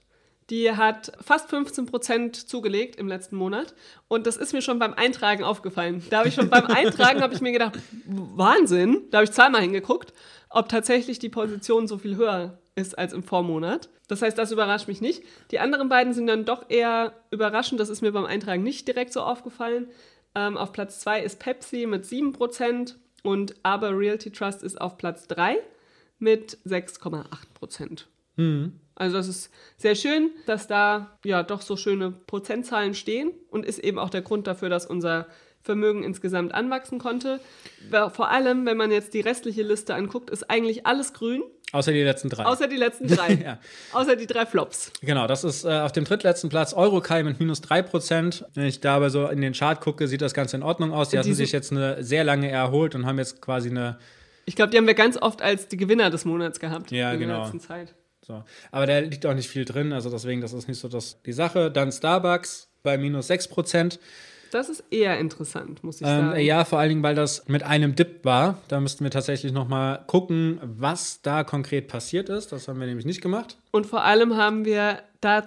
Die 0.51 0.71
hat 0.71 1.13
fast 1.21 1.51
15% 1.53 2.47
zugelegt 2.47 2.97
im 2.97 3.09
letzten 3.09 3.37
Monat. 3.37 3.75
Und 4.07 4.27
das 4.27 4.37
ist 4.37 4.53
mir 4.53 4.63
schon 4.63 4.79
beim 4.79 4.95
Eintragen 4.95 5.43
aufgefallen. 5.43 6.05
Da 6.11 6.19
habe 6.19 6.29
ich 6.29 6.35
schon 6.35 6.49
beim 6.49 6.67
Eintragen 6.67 7.21
habe 7.21 7.35
ich 7.35 7.41
mir 7.41 7.53
gedacht, 7.53 7.79
Wahnsinn. 8.07 9.05
Da 9.11 9.19
habe 9.19 9.25
ich 9.25 9.33
zweimal 9.33 9.63
hingeguckt, 9.63 10.13
ob 10.51 10.69
tatsächlich 10.69 11.19
die 11.19 11.29
Position 11.29 11.89
so 11.89 11.99
viel 11.99 12.17
höher 12.17 12.59
ist 12.77 12.97
als 12.97 13.13
im 13.13 13.25
Vormonat. 13.25 13.89
Das 14.07 14.23
heißt, 14.23 14.39
das 14.39 14.53
überrascht 14.53 14.87
mich 14.87 15.01
nicht. 15.01 15.25
Die 15.51 15.59
anderen 15.59 15.89
beiden 15.89 16.13
sind 16.13 16.29
dann 16.29 16.45
doch 16.45 16.67
eher 16.69 17.15
überraschend. 17.31 17.81
Das 17.81 17.89
ist 17.89 18.03
mir 18.03 18.13
beim 18.13 18.27
Eintragen 18.27 18.63
nicht 18.63 18.87
direkt 18.87 19.13
so 19.13 19.23
aufgefallen. 19.23 19.89
Ähm, 20.37 20.57
auf 20.57 20.73
Platz 20.73 21.01
2 21.01 21.23
ist 21.23 21.41
Pepsi 21.41 21.87
mit 21.87 22.05
7% 22.05 22.95
und 23.25 23.55
Aber 23.65 23.99
Realty 23.99 24.31
Trust 24.31 24.63
ist 24.63 24.81
auf 24.81 24.97
Platz 24.97 25.27
3 25.27 25.59
mit 26.19 26.59
6,8%. 26.65 28.05
Mhm. 28.37 28.81
Also 28.97 29.17
das 29.17 29.29
ist 29.29 29.51
sehr 29.77 29.95
schön, 29.95 30.31
dass 30.47 30.67
da 30.67 31.19
ja 31.25 31.43
doch 31.43 31.61
so 31.61 31.77
schöne 31.77 32.11
Prozentzahlen 32.11 32.95
stehen 32.95 33.33
und 33.51 33.65
ist 33.65 33.79
eben 33.79 33.99
auch 33.99 34.11
der 34.11 34.23
Grund 34.23 34.47
dafür, 34.47 34.71
dass 34.71 34.87
unser 34.87 35.27
Vermögen 35.63 36.03
insgesamt 36.03 36.55
anwachsen 36.55 36.99
konnte. 36.99 37.41
Vor 37.91 38.31
allem, 38.31 38.65
wenn 38.65 38.77
man 38.77 38.91
jetzt 38.91 39.13
die 39.13 39.21
restliche 39.21 39.63
Liste 39.63 39.95
anguckt, 39.95 40.31
ist 40.31 40.49
eigentlich 40.49 40.87
alles 40.87 41.13
grün. 41.13 41.43
Außer 41.73 41.93
die 41.93 42.03
letzten 42.03 42.31
drei. 42.31 42.47
Außer 42.47 42.69
die 42.69 42.77
letzten 42.77 43.09
drei. 43.09 43.35
ja. 43.45 43.59
Außer 43.93 44.17
die 44.17 44.27
drei 44.27 44.47
Flops. 44.47 44.93
Genau, 45.03 45.27
das 45.27 45.45
ist 45.45 45.65
äh, 45.65 45.81
auf 45.81 45.93
dem 45.93 46.05
drittletzten 46.05 46.49
Platz 46.49 46.73
Eurokai 46.73 47.25
mit 47.25 47.41
minus 47.41 47.63
3%. 47.63 48.45
Wenn 48.55 48.67
ich 48.67 48.81
da 48.81 48.97
aber 48.97 49.11
so 49.11 49.27
in 49.27 49.41
den 49.41 49.53
Chart 49.53 49.81
gucke, 49.81 50.07
sieht 50.07 50.23
das 50.23 50.33
Ganze 50.33 50.57
in 50.57 50.63
Ordnung 50.63 50.93
aus. 50.93 51.11
Die 51.11 51.19
hatten 51.19 51.35
sich 51.35 51.53
jetzt 51.53 51.73
eine 51.73 52.03
sehr 52.03 52.25
lange 52.25 52.49
erholt 52.49 52.95
und 52.95 53.05
haben 53.05 53.19
jetzt 53.19 53.43
quasi 53.43 53.69
eine. 53.69 53.99
Ich 54.47 54.55
glaube, 54.55 54.71
die 54.71 54.79
haben 54.79 54.87
wir 54.87 54.95
ganz 54.95 55.21
oft 55.21 55.43
als 55.43 55.67
die 55.67 55.77
Gewinner 55.77 56.09
des 56.09 56.25
Monats 56.25 56.61
gehabt 56.61 56.93
ja, 56.93 57.13
in 57.13 57.19
genau. 57.19 57.35
der 57.35 57.43
letzten 57.43 57.61
Zeit. 57.61 57.95
So. 58.27 58.43
Aber 58.73 58.87
da 58.87 58.99
liegt 58.99 59.25
auch 59.25 59.35
nicht 59.35 59.49
viel 59.49 59.65
drin, 59.65 59.93
also 59.93 60.11
deswegen, 60.11 60.41
das 60.41 60.53
ist 60.53 60.67
nicht 60.67 60.81
so 60.81 60.89
das, 60.89 61.23
die 61.23 61.33
Sache. 61.33 61.71
Dann 61.71 61.93
Starbucks 61.93 62.69
bei 62.83 62.99
minus 62.99 63.31
6%. 63.31 63.99
Das 64.51 64.69
ist 64.69 64.85
eher 64.91 65.19
interessant, 65.19 65.85
muss 65.85 66.01
ich 66.01 66.07
ähm, 66.07 66.31
sagen. 66.31 66.41
Ja, 66.41 66.65
vor 66.65 66.79
allen 66.79 66.89
Dingen, 66.89 67.03
weil 67.03 67.15
das 67.15 67.47
mit 67.49 67.63
einem 67.63 67.95
Dip 67.95 68.25
war. 68.25 68.59
Da 68.69 68.81
müssten 68.81 69.05
wir 69.05 69.11
tatsächlich 69.11 69.53
nochmal 69.53 70.03
gucken, 70.07 70.61
was 70.63 71.21
da 71.23 71.45
konkret 71.45 71.89
passiert 71.89 72.29
ist. 72.29 72.53
Das 72.53 72.67
haben 72.67 72.81
wir 72.81 72.87
nämlich 72.87 73.07
nicht 73.07 73.21
gemacht. 73.21 73.59
Und 73.71 73.87
vor 73.87 74.03
allem 74.03 74.37
haben 74.37 74.65
wir 74.65 75.01
da 75.21 75.47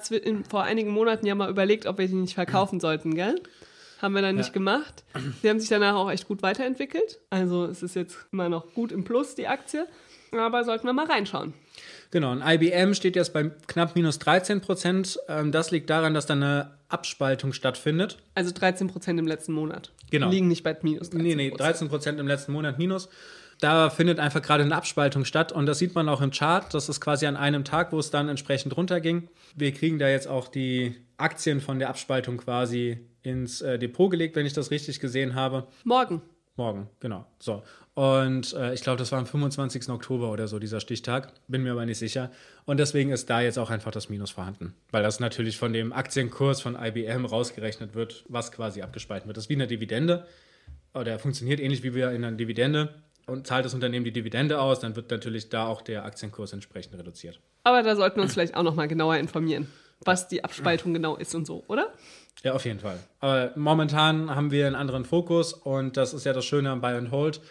vor 0.50 0.64
einigen 0.64 0.92
Monaten 0.92 1.26
ja 1.26 1.36
mal 1.36 1.50
überlegt, 1.50 1.86
ob 1.86 1.98
wir 1.98 2.08
die 2.08 2.16
nicht 2.16 2.36
verkaufen 2.36 2.80
sollten, 2.82 3.16
gell? 3.16 3.42
Haben 4.02 4.14
wir 4.14 4.22
dann 4.22 4.36
nicht 4.36 4.48
ja. 4.48 4.54
gemacht. 4.54 5.04
Sie 5.42 5.50
haben 5.50 5.60
sich 5.60 5.68
danach 5.68 5.96
auch 5.96 6.10
echt 6.10 6.28
gut 6.28 6.42
weiterentwickelt. 6.42 7.20
Also 7.30 7.66
es 7.66 7.84
ist 7.84 7.96
jetzt 7.96 8.18
immer 8.32 8.48
noch 8.48 8.74
gut 8.74 8.94
im 8.94 9.04
Plus, 9.04 9.36
die 9.36 9.48
Aktie. 9.48 9.88
Aber 10.38 10.64
sollten 10.64 10.86
wir 10.86 10.94
mal 10.94 11.06
reinschauen. 11.06 11.54
Genau, 12.12 12.32
und 12.32 12.42
IBM 12.42 12.94
steht 12.94 13.16
jetzt 13.16 13.34
bei 13.34 13.52
knapp 13.68 13.96
minus 13.96 14.20
13 14.20 14.62
Prozent. 14.62 15.20
Ähm, 15.28 15.52
das 15.52 15.72
liegt 15.72 15.90
daran, 15.90 16.14
dass 16.14 16.26
da 16.26 16.34
eine 16.34 16.72
Abspaltung 16.88 17.54
stattfindet. 17.54 18.18
Also 18.34 18.52
13 18.52 18.88
Prozent 18.88 19.20
im 19.20 19.28
letzten 19.28 19.54
Monat. 19.54 19.92
Genau. 20.10 20.30
Liegen 20.30 20.48
nicht 20.48 20.64
bei 20.64 20.76
minus 20.82 21.12
13 21.12 21.28
Nee, 21.28 21.36
nee, 21.36 21.52
13 21.52 21.88
Prozent 21.88 22.20
im 22.20 22.28
letzten 22.28 22.52
Monat 22.52 22.80
minus. 22.80 23.10
Da 23.60 23.90
findet 23.90 24.20
einfach 24.20 24.42
gerade 24.42 24.64
eine 24.64 24.76
Abspaltung 24.76 25.26
statt 25.26 25.52
und 25.52 25.66
das 25.66 25.80
sieht 25.80 25.94
man 25.94 26.08
auch 26.08 26.22
im 26.22 26.32
Chart. 26.32 26.74
Das 26.74 26.88
ist 26.88 27.02
quasi 27.02 27.26
an 27.26 27.36
einem 27.36 27.66
Tag, 27.66 27.92
wo 27.92 28.00
es 28.00 28.10
dann 28.10 28.30
entsprechend 28.30 28.76
runterging. 28.76 29.28
Wir 29.56 29.74
kriegen 29.74 30.00
da 30.00 30.08
jetzt 30.08 30.28
auch 30.28 30.48
die 30.48 30.96
Aktien 31.18 31.60
von 31.60 31.78
der 31.78 31.90
Abspaltung 31.90 32.38
quasi 32.38 33.06
ins 33.22 33.62
äh, 33.62 33.78
Depot 33.78 34.10
gelegt, 34.10 34.38
wenn 34.38 34.46
ich 34.46 34.54
das 34.54 34.72
richtig 34.72 35.02
gesehen 35.02 35.36
habe. 35.36 35.68
Morgen. 35.84 36.22
Morgen, 36.60 36.90
genau. 37.00 37.26
So. 37.40 37.64
Und 37.94 38.52
äh, 38.52 38.74
ich 38.74 38.82
glaube, 38.82 38.98
das 38.98 39.14
war 39.14 39.20
am 39.20 39.26
25. 39.26 39.88
Oktober 39.88 40.30
oder 40.30 40.50
so, 40.50 40.60
dieser 40.60 40.82
Stichtag. 40.82 41.32
Bin 41.48 41.64
mir 41.64 41.72
aber 41.72 41.86
nicht 41.86 42.00
sicher. 42.00 42.32
Und 42.66 42.82
deswegen 42.82 43.12
ist 43.12 43.30
da 43.30 43.40
jetzt 43.40 43.58
auch 43.58 43.70
einfach 43.70 43.92
das 43.92 44.10
Minus 44.10 44.32
vorhanden. 44.32 44.74
Weil 44.92 45.02
das 45.02 45.22
natürlich 45.22 45.58
von 45.58 45.72
dem 45.72 45.94
Aktienkurs 45.94 46.60
von 46.60 46.76
IBM 46.76 47.24
rausgerechnet 47.24 47.96
wird, 47.96 48.26
was 48.28 48.52
quasi 48.52 48.82
abgespalten 48.82 49.30
wird. 49.30 49.38
Das 49.38 49.46
ist 49.46 49.50
wie 49.50 49.54
eine 49.54 49.68
Dividende. 49.68 50.26
Oder 50.94 51.18
funktioniert 51.18 51.62
ähnlich 51.62 51.82
wie 51.84 51.96
wir 51.96 52.12
in 52.12 52.26
einer 52.26 52.36
Dividende. 52.36 52.94
Und 53.26 53.48
zahlt 53.48 53.64
das 53.64 53.74
Unternehmen 53.74 54.04
die 54.04 54.12
Dividende 54.12 54.60
aus, 54.60 54.82
dann 54.82 54.98
wird 54.98 55.12
natürlich 55.12 55.48
da 55.48 55.66
auch 55.66 55.82
der 55.82 56.04
Aktienkurs 56.04 56.52
entsprechend 56.52 56.98
reduziert. 56.98 57.40
Aber 57.64 57.84
da 57.84 57.96
sollten 57.96 58.18
wir 58.18 58.24
uns 58.24 58.34
vielleicht 58.34 58.56
auch 58.56 58.64
nochmal 58.64 58.90
genauer 58.90 59.16
informieren, 59.16 59.70
was 60.06 60.28
die 60.28 60.44
Abspaltung 60.44 60.94
genau 60.94 61.16
ist 61.18 61.36
und 61.36 61.46
so, 61.46 61.64
oder? 61.68 61.94
Ja, 62.44 62.54
auf 62.54 62.66
jeden 62.66 62.80
Fall. 62.80 63.00
Aber 63.20 63.52
momentan 63.56 64.34
haben 64.34 64.52
wir 64.52 64.66
einen 64.66 64.76
anderen 64.76 65.06
Fokus 65.06 65.54
und 65.54 65.98
das 65.98 66.14
ist 66.14 66.26
ja 66.26 66.34
das 66.34 66.46
Schöne 66.46 66.70
am 66.70 66.82
Buy 66.82 66.94
and 66.94 67.12
Hold. 67.12 67.42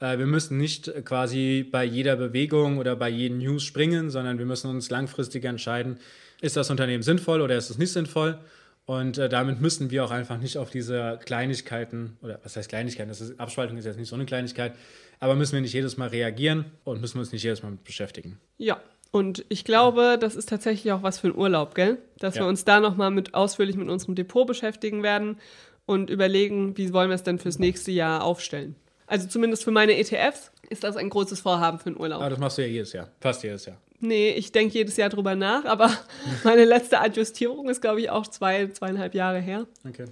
Äh, 0.00 0.18
wir 0.18 0.26
müssen 0.26 0.56
nicht 0.56 0.92
quasi 1.04 1.66
bei 1.70 1.84
jeder 1.84 2.16
Bewegung 2.16 2.78
oder 2.78 2.96
bei 2.96 3.08
jedem 3.08 3.38
News 3.38 3.64
springen, 3.64 4.10
sondern 4.10 4.38
wir 4.38 4.46
müssen 4.46 4.70
uns 4.70 4.90
langfristig 4.90 5.44
entscheiden, 5.44 5.98
ist 6.40 6.56
das 6.56 6.70
Unternehmen 6.70 7.02
sinnvoll 7.02 7.40
oder 7.40 7.56
ist 7.56 7.70
es 7.70 7.78
nicht 7.78 7.92
sinnvoll? 7.92 8.38
Und 8.84 9.18
äh, 9.18 9.28
damit 9.28 9.60
müssen 9.60 9.90
wir 9.90 10.04
auch 10.04 10.12
einfach 10.12 10.38
nicht 10.38 10.58
auf 10.58 10.70
diese 10.70 11.18
Kleinigkeiten, 11.24 12.16
oder 12.22 12.38
was 12.44 12.56
heißt 12.56 12.68
Kleinigkeiten, 12.68 13.08
das 13.08 13.20
ist, 13.20 13.40
Abspaltung 13.40 13.76
ist 13.78 13.84
jetzt 13.84 13.98
nicht 13.98 14.08
so 14.08 14.14
eine 14.14 14.26
Kleinigkeit, 14.26 14.74
aber 15.18 15.34
müssen 15.34 15.54
wir 15.54 15.60
nicht 15.60 15.72
jedes 15.72 15.96
Mal 15.96 16.08
reagieren 16.08 16.66
und 16.84 17.00
müssen 17.00 17.14
wir 17.14 17.20
uns 17.20 17.32
nicht 17.32 17.42
jedes 17.42 17.64
Mal 17.64 17.72
mit 17.72 17.82
beschäftigen. 17.82 18.38
Ja, 18.58 18.80
und 19.10 19.44
ich 19.48 19.64
glaube, 19.64 20.18
das 20.20 20.36
ist 20.36 20.48
tatsächlich 20.48 20.92
auch 20.92 21.02
was 21.02 21.18
für 21.18 21.28
einen 21.28 21.36
Urlaub, 21.36 21.74
gell? 21.74 21.98
Dass 22.18 22.34
ja. 22.34 22.42
wir 22.42 22.48
uns 22.48 22.64
da 22.64 22.80
nochmal 22.80 23.10
mit 23.10 23.34
ausführlich 23.34 23.76
mit 23.76 23.88
unserem 23.88 24.14
Depot 24.14 24.46
beschäftigen 24.46 25.02
werden 25.02 25.38
und 25.86 26.10
überlegen, 26.10 26.76
wie 26.76 26.92
wollen 26.92 27.08
wir 27.08 27.14
es 27.14 27.22
denn 27.22 27.38
fürs 27.38 27.58
nächste 27.58 27.92
Jahr 27.92 28.22
aufstellen. 28.22 28.74
Also 29.06 29.28
zumindest 29.28 29.64
für 29.64 29.70
meine 29.70 29.96
ETFs 29.96 30.50
ist 30.68 30.84
das 30.84 30.96
ein 30.96 31.08
großes 31.08 31.40
Vorhaben 31.40 31.78
für 31.78 31.90
den 31.90 31.98
Urlaub. 31.98 32.20
Aber 32.20 32.30
das 32.30 32.38
machst 32.38 32.58
du 32.58 32.62
ja 32.62 32.68
jedes 32.68 32.92
Jahr. 32.92 33.08
Fast 33.20 33.42
jedes 33.44 33.66
Jahr. 33.66 33.76
Nee, 34.00 34.30
ich 34.30 34.52
denke 34.52 34.74
jedes 34.74 34.96
Jahr 34.96 35.08
drüber 35.08 35.36
nach, 35.36 35.64
aber 35.64 35.90
meine 36.44 36.64
letzte 36.64 37.00
Adjustierung 37.00 37.68
ist, 37.68 37.80
glaube 37.80 38.00
ich, 38.00 38.10
auch 38.10 38.26
zwei, 38.26 38.66
zweieinhalb 38.68 39.14
Jahre 39.14 39.38
her. 39.38 39.66
Okay. 39.88 40.06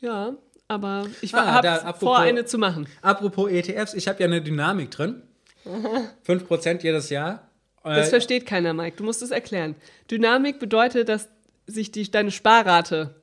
Ja, 0.00 0.34
aber 0.68 1.06
ich 1.20 1.34
Ah, 1.34 1.60
da, 1.62 1.82
habe 1.82 1.98
vor, 1.98 2.18
eine 2.18 2.44
zu 2.44 2.58
machen. 2.58 2.86
Apropos 3.02 3.50
ETFs, 3.50 3.94
ich 3.94 4.06
habe 4.06 4.20
ja 4.20 4.26
eine 4.26 4.40
Dynamik 4.40 4.90
drin. 4.90 5.22
5% 6.26 6.82
jedes 6.82 7.10
Jahr. 7.10 7.49
Das 7.82 8.08
Äh, 8.08 8.10
versteht 8.10 8.46
keiner, 8.46 8.72
Mike. 8.74 8.96
Du 8.96 9.04
musst 9.04 9.22
es 9.22 9.30
erklären. 9.30 9.74
Dynamik 10.10 10.58
bedeutet, 10.58 11.08
dass 11.08 11.28
sich 11.66 11.90
die, 11.92 12.10
deine 12.10 12.30
Sparrate 12.30 13.14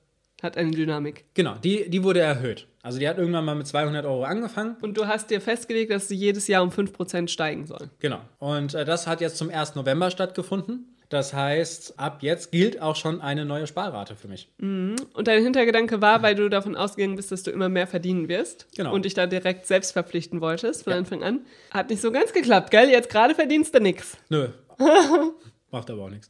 hat 0.41 0.55
eine 0.57 0.71
Dynamik. 0.71 1.25
genau, 1.33 1.55
die, 1.55 1.89
die 1.89 2.03
wurde 2.03 2.19
erhöht. 2.19 2.67
Also 2.83 2.99
die 2.99 3.09
hat 3.09 3.17
irgendwann 3.17 3.43
mal 3.43 3.55
mit 3.55 3.67
200 3.67 4.05
Euro 4.05 4.23
angefangen. 4.23 4.77
Und 4.81 4.95
du 4.97 5.07
hast 5.07 5.29
dir 5.29 5.41
festgelegt, 5.41 5.91
dass 5.91 6.07
sie 6.07 6.15
jedes 6.15 6.47
Jahr 6.47 6.63
um 6.63 6.69
5% 6.69 7.27
steigen 7.27 7.65
soll. 7.65 7.89
Genau. 7.99 8.21
Und 8.39 8.73
äh, 8.75 8.85
das 8.85 9.07
hat 9.07 9.19
jetzt 9.19 9.37
zum 9.37 9.49
1. 9.49 9.75
November 9.75 10.09
stattgefunden. 10.09 10.95
Das 11.09 11.33
heißt, 11.33 11.97
ab 11.99 12.17
jetzt 12.21 12.51
gilt 12.51 12.81
auch 12.81 12.95
schon 12.97 13.21
eine 13.21 13.45
neue 13.45 13.65
Sparrate 13.65 14.15
für 14.17 14.27
mich. 14.27 14.49
Und 14.59 14.97
dein 15.23 15.41
Hintergedanke 15.41 16.01
war, 16.01 16.21
weil 16.21 16.35
du 16.35 16.49
davon 16.49 16.75
ausgegangen 16.75 17.15
bist, 17.15 17.31
dass 17.31 17.43
du 17.43 17.51
immer 17.51 17.69
mehr 17.69 17.87
verdienen 17.87 18.27
wirst 18.27 18.67
Genau. 18.75 18.93
und 18.93 19.05
dich 19.05 19.13
da 19.13 19.25
direkt 19.25 19.65
selbst 19.67 19.93
verpflichten 19.93 20.41
wolltest 20.41 20.83
von 20.83 20.91
Ja. 20.91 20.99
Anfang 20.99 21.23
an. 21.23 21.45
Hat 21.71 21.89
nicht 21.89 22.01
so 22.01 22.11
ganz 22.11 22.33
geklappt, 22.33 22.71
gell? 22.71 22.89
Jetzt 22.89 23.09
gerade 23.09 23.35
verdienst 23.35 23.73
du 23.73 23.79
nix. 23.79 24.17
Nö. 24.29 24.49
Macht 25.71 25.89
aber 25.89 26.03
auch 26.03 26.09
nichts. 26.09 26.29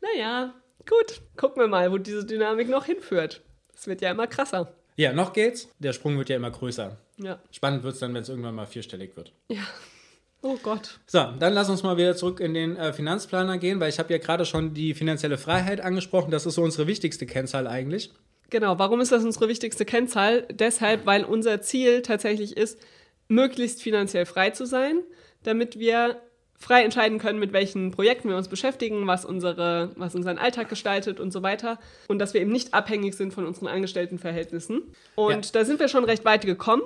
Naja, 0.00 0.54
gut. 0.88 1.20
Gucken 1.36 1.60
wir 1.62 1.68
mal, 1.68 1.90
wo 1.92 1.98
diese 1.98 2.24
Dynamik 2.24 2.68
noch 2.68 2.84
hinführt. 2.86 3.42
Es 3.74 3.86
wird 3.86 4.00
ja 4.00 4.10
immer 4.10 4.26
krasser. 4.26 4.72
Ja, 4.96 5.12
noch 5.12 5.32
geht's. 5.32 5.68
Der 5.78 5.92
Sprung 5.92 6.16
wird 6.18 6.28
ja 6.28 6.36
immer 6.36 6.50
größer. 6.50 6.96
Ja. 7.18 7.38
Spannend 7.50 7.82
wird's 7.82 7.98
dann, 7.98 8.14
wenn 8.14 8.22
es 8.22 8.28
irgendwann 8.28 8.54
mal 8.54 8.66
vierstellig 8.66 9.16
wird. 9.16 9.32
Ja. 9.48 9.62
Oh 10.44 10.58
Gott. 10.62 11.00
So, 11.06 11.24
dann 11.38 11.54
lass 11.54 11.70
uns 11.70 11.82
mal 11.82 11.96
wieder 11.96 12.14
zurück 12.14 12.38
in 12.38 12.52
den 12.52 12.76
äh, 12.76 12.92
Finanzplaner 12.92 13.56
gehen, 13.56 13.80
weil 13.80 13.88
ich 13.88 13.98
habe 13.98 14.12
ja 14.12 14.18
gerade 14.18 14.44
schon 14.44 14.74
die 14.74 14.92
finanzielle 14.92 15.38
Freiheit 15.38 15.80
angesprochen. 15.80 16.30
Das 16.30 16.44
ist 16.44 16.56
so 16.56 16.62
unsere 16.62 16.86
wichtigste 16.86 17.24
Kennzahl 17.24 17.66
eigentlich. 17.66 18.12
Genau, 18.50 18.78
warum 18.78 19.00
ist 19.00 19.10
das 19.10 19.24
unsere 19.24 19.48
wichtigste 19.48 19.86
Kennzahl? 19.86 20.46
Deshalb, 20.52 21.06
weil 21.06 21.24
unser 21.24 21.62
Ziel 21.62 22.02
tatsächlich 22.02 22.58
ist, 22.58 22.78
möglichst 23.26 23.82
finanziell 23.82 24.26
frei 24.26 24.50
zu 24.50 24.66
sein, 24.66 25.00
damit 25.44 25.78
wir 25.78 26.20
frei 26.58 26.84
entscheiden 26.84 27.18
können, 27.18 27.38
mit 27.38 27.54
welchen 27.54 27.90
Projekten 27.90 28.28
wir 28.28 28.36
uns 28.36 28.48
beschäftigen, 28.48 29.06
was, 29.06 29.24
unsere, 29.24 29.92
was 29.96 30.14
unseren 30.14 30.36
Alltag 30.38 30.68
gestaltet 30.68 31.20
und 31.20 31.32
so 31.32 31.42
weiter. 31.42 31.78
Und 32.08 32.18
dass 32.18 32.34
wir 32.34 32.42
eben 32.42 32.52
nicht 32.52 32.74
abhängig 32.74 33.14
sind 33.14 33.32
von 33.32 33.46
unseren 33.46 33.66
Angestelltenverhältnissen. 33.68 34.82
Und 35.14 35.46
Ja. 35.46 35.52
da 35.52 35.64
sind 35.64 35.80
wir 35.80 35.88
schon 35.88 36.04
recht 36.04 36.24
weit 36.24 36.44
gekommen. 36.44 36.82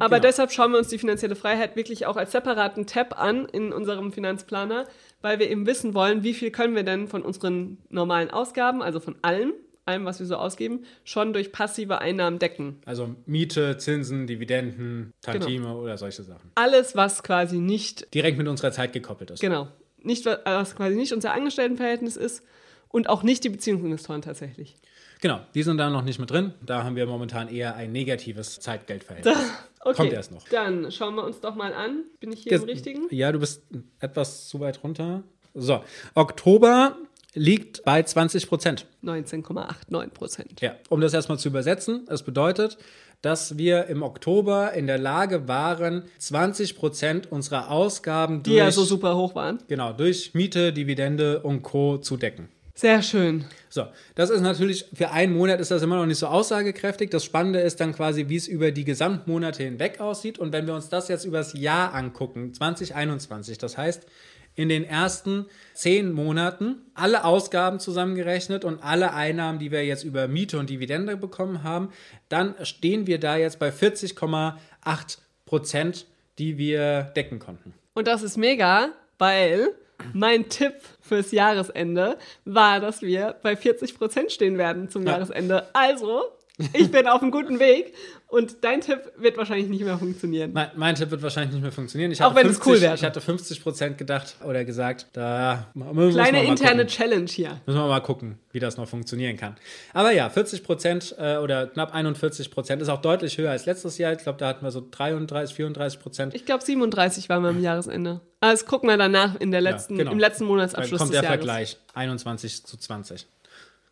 Aber 0.00 0.16
Genau. 0.16 0.28
deshalb 0.28 0.50
schauen 0.52 0.72
wir 0.72 0.78
uns 0.78 0.88
die 0.88 0.98
finanzielle 0.98 1.36
Freiheit 1.36 1.76
wirklich 1.76 2.06
auch 2.06 2.16
als 2.16 2.32
separaten 2.32 2.86
Tab 2.86 3.20
an 3.20 3.46
in 3.46 3.72
unserem 3.72 4.12
Finanzplaner, 4.12 4.86
weil 5.22 5.38
wir 5.38 5.48
eben 5.50 5.66
wissen 5.66 5.94
wollen, 5.94 6.22
wie 6.24 6.34
viel 6.34 6.50
können 6.50 6.74
wir 6.74 6.82
denn 6.82 7.06
von 7.06 7.22
unseren 7.22 7.78
normalen 7.90 8.30
Ausgaben, 8.30 8.82
also 8.82 8.98
von 9.00 9.14
allem, 9.22 9.52
allem, 9.86 10.04
was 10.04 10.18
wir 10.18 10.26
so 10.26 10.36
ausgeben, 10.36 10.84
schon 11.04 11.32
durch 11.32 11.52
passive 11.52 12.00
Einnahmen 12.00 12.38
decken. 12.38 12.80
Also 12.86 13.14
Miete, 13.26 13.76
Zinsen, 13.76 14.26
Dividenden, 14.26 15.12
Tantime 15.22 15.76
oder 15.76 15.96
solche 15.98 16.22
Sachen. 16.22 16.50
Alles, 16.54 16.96
was 16.96 17.22
quasi 17.22 17.58
nicht, 17.58 18.12
Direkt 18.14 18.36
mit 18.38 18.48
unserer 18.48 18.72
Zeit 18.72 18.92
gekoppelt 18.94 19.30
ist. 19.30 19.40
genau, 19.40 19.68
nicht, 20.02 20.24
wa- 20.26 20.38
was 20.44 20.74
quasi 20.74 20.96
nicht 20.96 21.12
unser 21.12 21.32
Angestelltenverhältnis 21.34 22.16
ist 22.16 22.42
und 22.88 23.08
auch 23.08 23.22
nicht 23.22 23.44
die 23.44 23.48
Beziehungsinvestoren 23.50 24.22
tatsächlich. 24.22 24.76
Genau, 25.20 25.40
die 25.54 25.62
sind 25.62 25.78
da 25.78 25.88
noch 25.88 26.02
nicht 26.02 26.18
mit 26.18 26.30
drin. 26.30 26.52
Da 26.64 26.84
haben 26.84 26.96
wir 26.96 27.06
momentan 27.06 27.48
eher 27.48 27.76
ein 27.76 27.92
negatives 27.92 28.60
Zeitgeldverhältnis. 28.60 29.36
Okay, 29.84 29.96
Kommt 29.96 30.12
erst 30.12 30.32
noch. 30.32 30.48
Dann 30.48 30.90
schauen 30.90 31.14
wir 31.14 31.24
uns 31.24 31.40
doch 31.40 31.54
mal 31.54 31.72
an. 31.74 32.04
Bin 32.20 32.32
ich 32.32 32.42
hier 32.42 32.52
im 32.52 32.62
Ges- 32.62 32.66
Richtigen? 32.68 33.06
Ja, 33.10 33.30
du 33.32 33.38
bist 33.38 33.62
etwas 34.00 34.48
zu 34.48 34.60
weit 34.60 34.82
runter. 34.82 35.22
So, 35.54 35.80
Oktober 36.14 36.96
liegt 37.34 37.84
bei 37.84 38.02
20 38.02 38.48
Prozent. 38.48 38.86
19,89 39.04 40.08
Prozent. 40.08 40.60
Ja, 40.60 40.76
um 40.88 41.00
das 41.00 41.12
erstmal 41.14 41.38
zu 41.38 41.48
übersetzen, 41.48 42.06
es 42.08 42.22
bedeutet, 42.22 42.78
dass 43.22 43.56
wir 43.58 43.86
im 43.86 44.02
Oktober 44.02 44.72
in 44.74 44.86
der 44.86 44.98
Lage 44.98 45.48
waren, 45.48 46.04
20 46.18 46.76
Prozent 46.76 47.30
unserer 47.32 47.70
Ausgaben 47.70 48.42
Die 48.42 48.50
durch, 48.50 48.58
ja 48.58 48.70
so 48.70 48.84
super 48.84 49.16
hoch 49.16 49.34
waren. 49.34 49.58
genau, 49.68 49.92
durch 49.92 50.34
Miete, 50.34 50.72
Dividende 50.72 51.40
und 51.40 51.62
Co. 51.62 51.98
zu 51.98 52.16
decken. 52.16 52.48
Sehr 52.76 53.02
schön. 53.02 53.44
So, 53.68 53.86
das 54.16 54.30
ist 54.30 54.40
natürlich, 54.40 54.86
für 54.92 55.12
einen 55.12 55.32
Monat 55.32 55.60
ist 55.60 55.70
das 55.70 55.82
immer 55.82 55.94
noch 55.96 56.06
nicht 56.06 56.18
so 56.18 56.26
aussagekräftig. 56.26 57.08
Das 57.08 57.24
Spannende 57.24 57.60
ist 57.60 57.80
dann 57.80 57.94
quasi, 57.94 58.28
wie 58.28 58.34
es 58.34 58.48
über 58.48 58.72
die 58.72 58.84
Gesamtmonate 58.84 59.62
hinweg 59.62 60.00
aussieht. 60.00 60.40
Und 60.40 60.52
wenn 60.52 60.66
wir 60.66 60.74
uns 60.74 60.88
das 60.88 61.06
jetzt 61.06 61.24
übers 61.24 61.52
Jahr 61.54 61.94
angucken, 61.94 62.52
2021, 62.52 63.58
das 63.58 63.78
heißt, 63.78 64.06
in 64.56 64.68
den 64.68 64.84
ersten 64.84 65.46
zehn 65.72 66.12
Monaten 66.12 66.82
alle 66.94 67.24
Ausgaben 67.24 67.78
zusammengerechnet 67.78 68.64
und 68.64 68.82
alle 68.82 69.12
Einnahmen, 69.12 69.60
die 69.60 69.70
wir 69.70 69.84
jetzt 69.84 70.02
über 70.02 70.26
Miete 70.26 70.58
und 70.58 70.68
Dividende 70.68 71.16
bekommen 71.16 71.62
haben, 71.62 71.90
dann 72.28 72.56
stehen 72.62 73.06
wir 73.06 73.20
da 73.20 73.36
jetzt 73.36 73.60
bei 73.60 73.70
40,8 73.70 75.18
Prozent, 75.46 76.06
die 76.38 76.58
wir 76.58 77.02
decken 77.16 77.38
konnten. 77.38 77.74
Und 77.94 78.08
das 78.08 78.22
ist 78.24 78.36
mega, 78.36 78.90
weil 79.18 79.74
mein 80.12 80.48
Tipp 80.48 80.74
fürs 81.00 81.32
Jahresende 81.32 82.16
war, 82.44 82.80
dass 82.80 83.02
wir 83.02 83.36
bei 83.42 83.56
40 83.56 83.96
Prozent 83.98 84.32
stehen 84.32 84.58
werden 84.58 84.88
zum 84.88 85.04
Ja. 85.06 85.12
Jahresende. 85.12 85.66
Also, 85.72 86.24
ich 86.72 86.90
bin 86.90 87.08
auf 87.08 87.20
einem 87.20 87.32
guten 87.32 87.58
Weg 87.58 87.94
und 88.28 88.62
dein 88.62 88.80
Tipp 88.80 89.00
wird 89.16 89.36
wahrscheinlich 89.36 89.68
nicht 89.68 89.82
mehr 89.82 89.98
funktionieren. 89.98 90.52
Mein, 90.52 90.68
mein 90.76 90.94
Tipp 90.94 91.10
wird 91.10 91.20
wahrscheinlich 91.22 91.52
nicht 91.52 91.62
mehr 91.62 91.72
funktionieren. 91.72 92.12
Ich 92.12 92.22
Auch 92.22 92.34
wenn 92.34 92.46
es 92.46 92.58
50, 92.58 92.66
cool 92.72 92.80
wäre. 92.80 92.94
Ich 92.94 93.02
hatte 93.02 93.20
50 93.20 93.62
Prozent 93.62 93.98
gedacht 93.98 94.36
oder 94.44 94.64
gesagt, 94.64 95.08
da 95.14 95.66
Kleine 95.72 96.44
interne. 96.44 96.86
Challenge 96.86 97.26
hier. 97.26 97.60
Müssen 97.66 97.78
wir 97.78 97.88
mal 97.88 98.00
gucken, 98.00 98.38
wie 98.52 98.60
das 98.60 98.76
noch 98.76 98.88
funktionieren 98.88 99.36
kann. 99.36 99.56
Aber 99.92 100.12
ja, 100.12 100.30
40 100.30 100.62
Prozent 100.62 101.14
äh, 101.18 101.38
oder 101.38 101.66
knapp 101.66 101.92
41 101.92 102.50
Prozent 102.52 102.82
ist 102.82 102.88
auch 102.88 103.00
deutlich 103.00 103.36
höher 103.36 103.50
als 103.50 103.66
letztes 103.66 103.98
Jahr. 103.98 104.12
Ich 104.12 104.18
glaube, 104.18 104.38
da 104.38 104.48
hatten 104.48 104.64
wir 104.64 104.70
so 104.70 104.86
33, 104.88 105.56
34 105.56 106.00
Prozent. 106.00 106.34
Ich 106.34 106.44
glaube, 106.44 106.64
37 106.64 107.28
waren 107.28 107.42
wir 107.42 107.50
am 107.50 107.60
Jahresende. 107.60 108.20
Aber 108.40 108.52
das 108.52 108.66
gucken 108.66 108.88
wir 108.88 108.96
danach 108.96 109.40
in 109.40 109.50
der 109.50 109.60
letzten, 109.60 109.96
genau. 109.96 110.12
im 110.12 110.18
letzten 110.20 110.44
Dann 110.44 110.48
Monatsabschluss 110.48 110.98
kommt 110.98 111.12
des 111.12 111.20
der 111.20 111.30
Jahres. 111.30 111.44
Vergleich. 111.44 111.78
21 111.94 112.64
zu 112.64 112.76
20. 112.76 113.26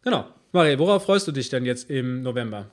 Genau. 0.03 0.27
Mariel, 0.53 0.79
worauf 0.79 1.05
freust 1.05 1.27
du 1.27 1.33
dich 1.33 1.49
denn 1.49 1.65
jetzt 1.65 1.89
im 1.89 2.23
November? 2.23 2.71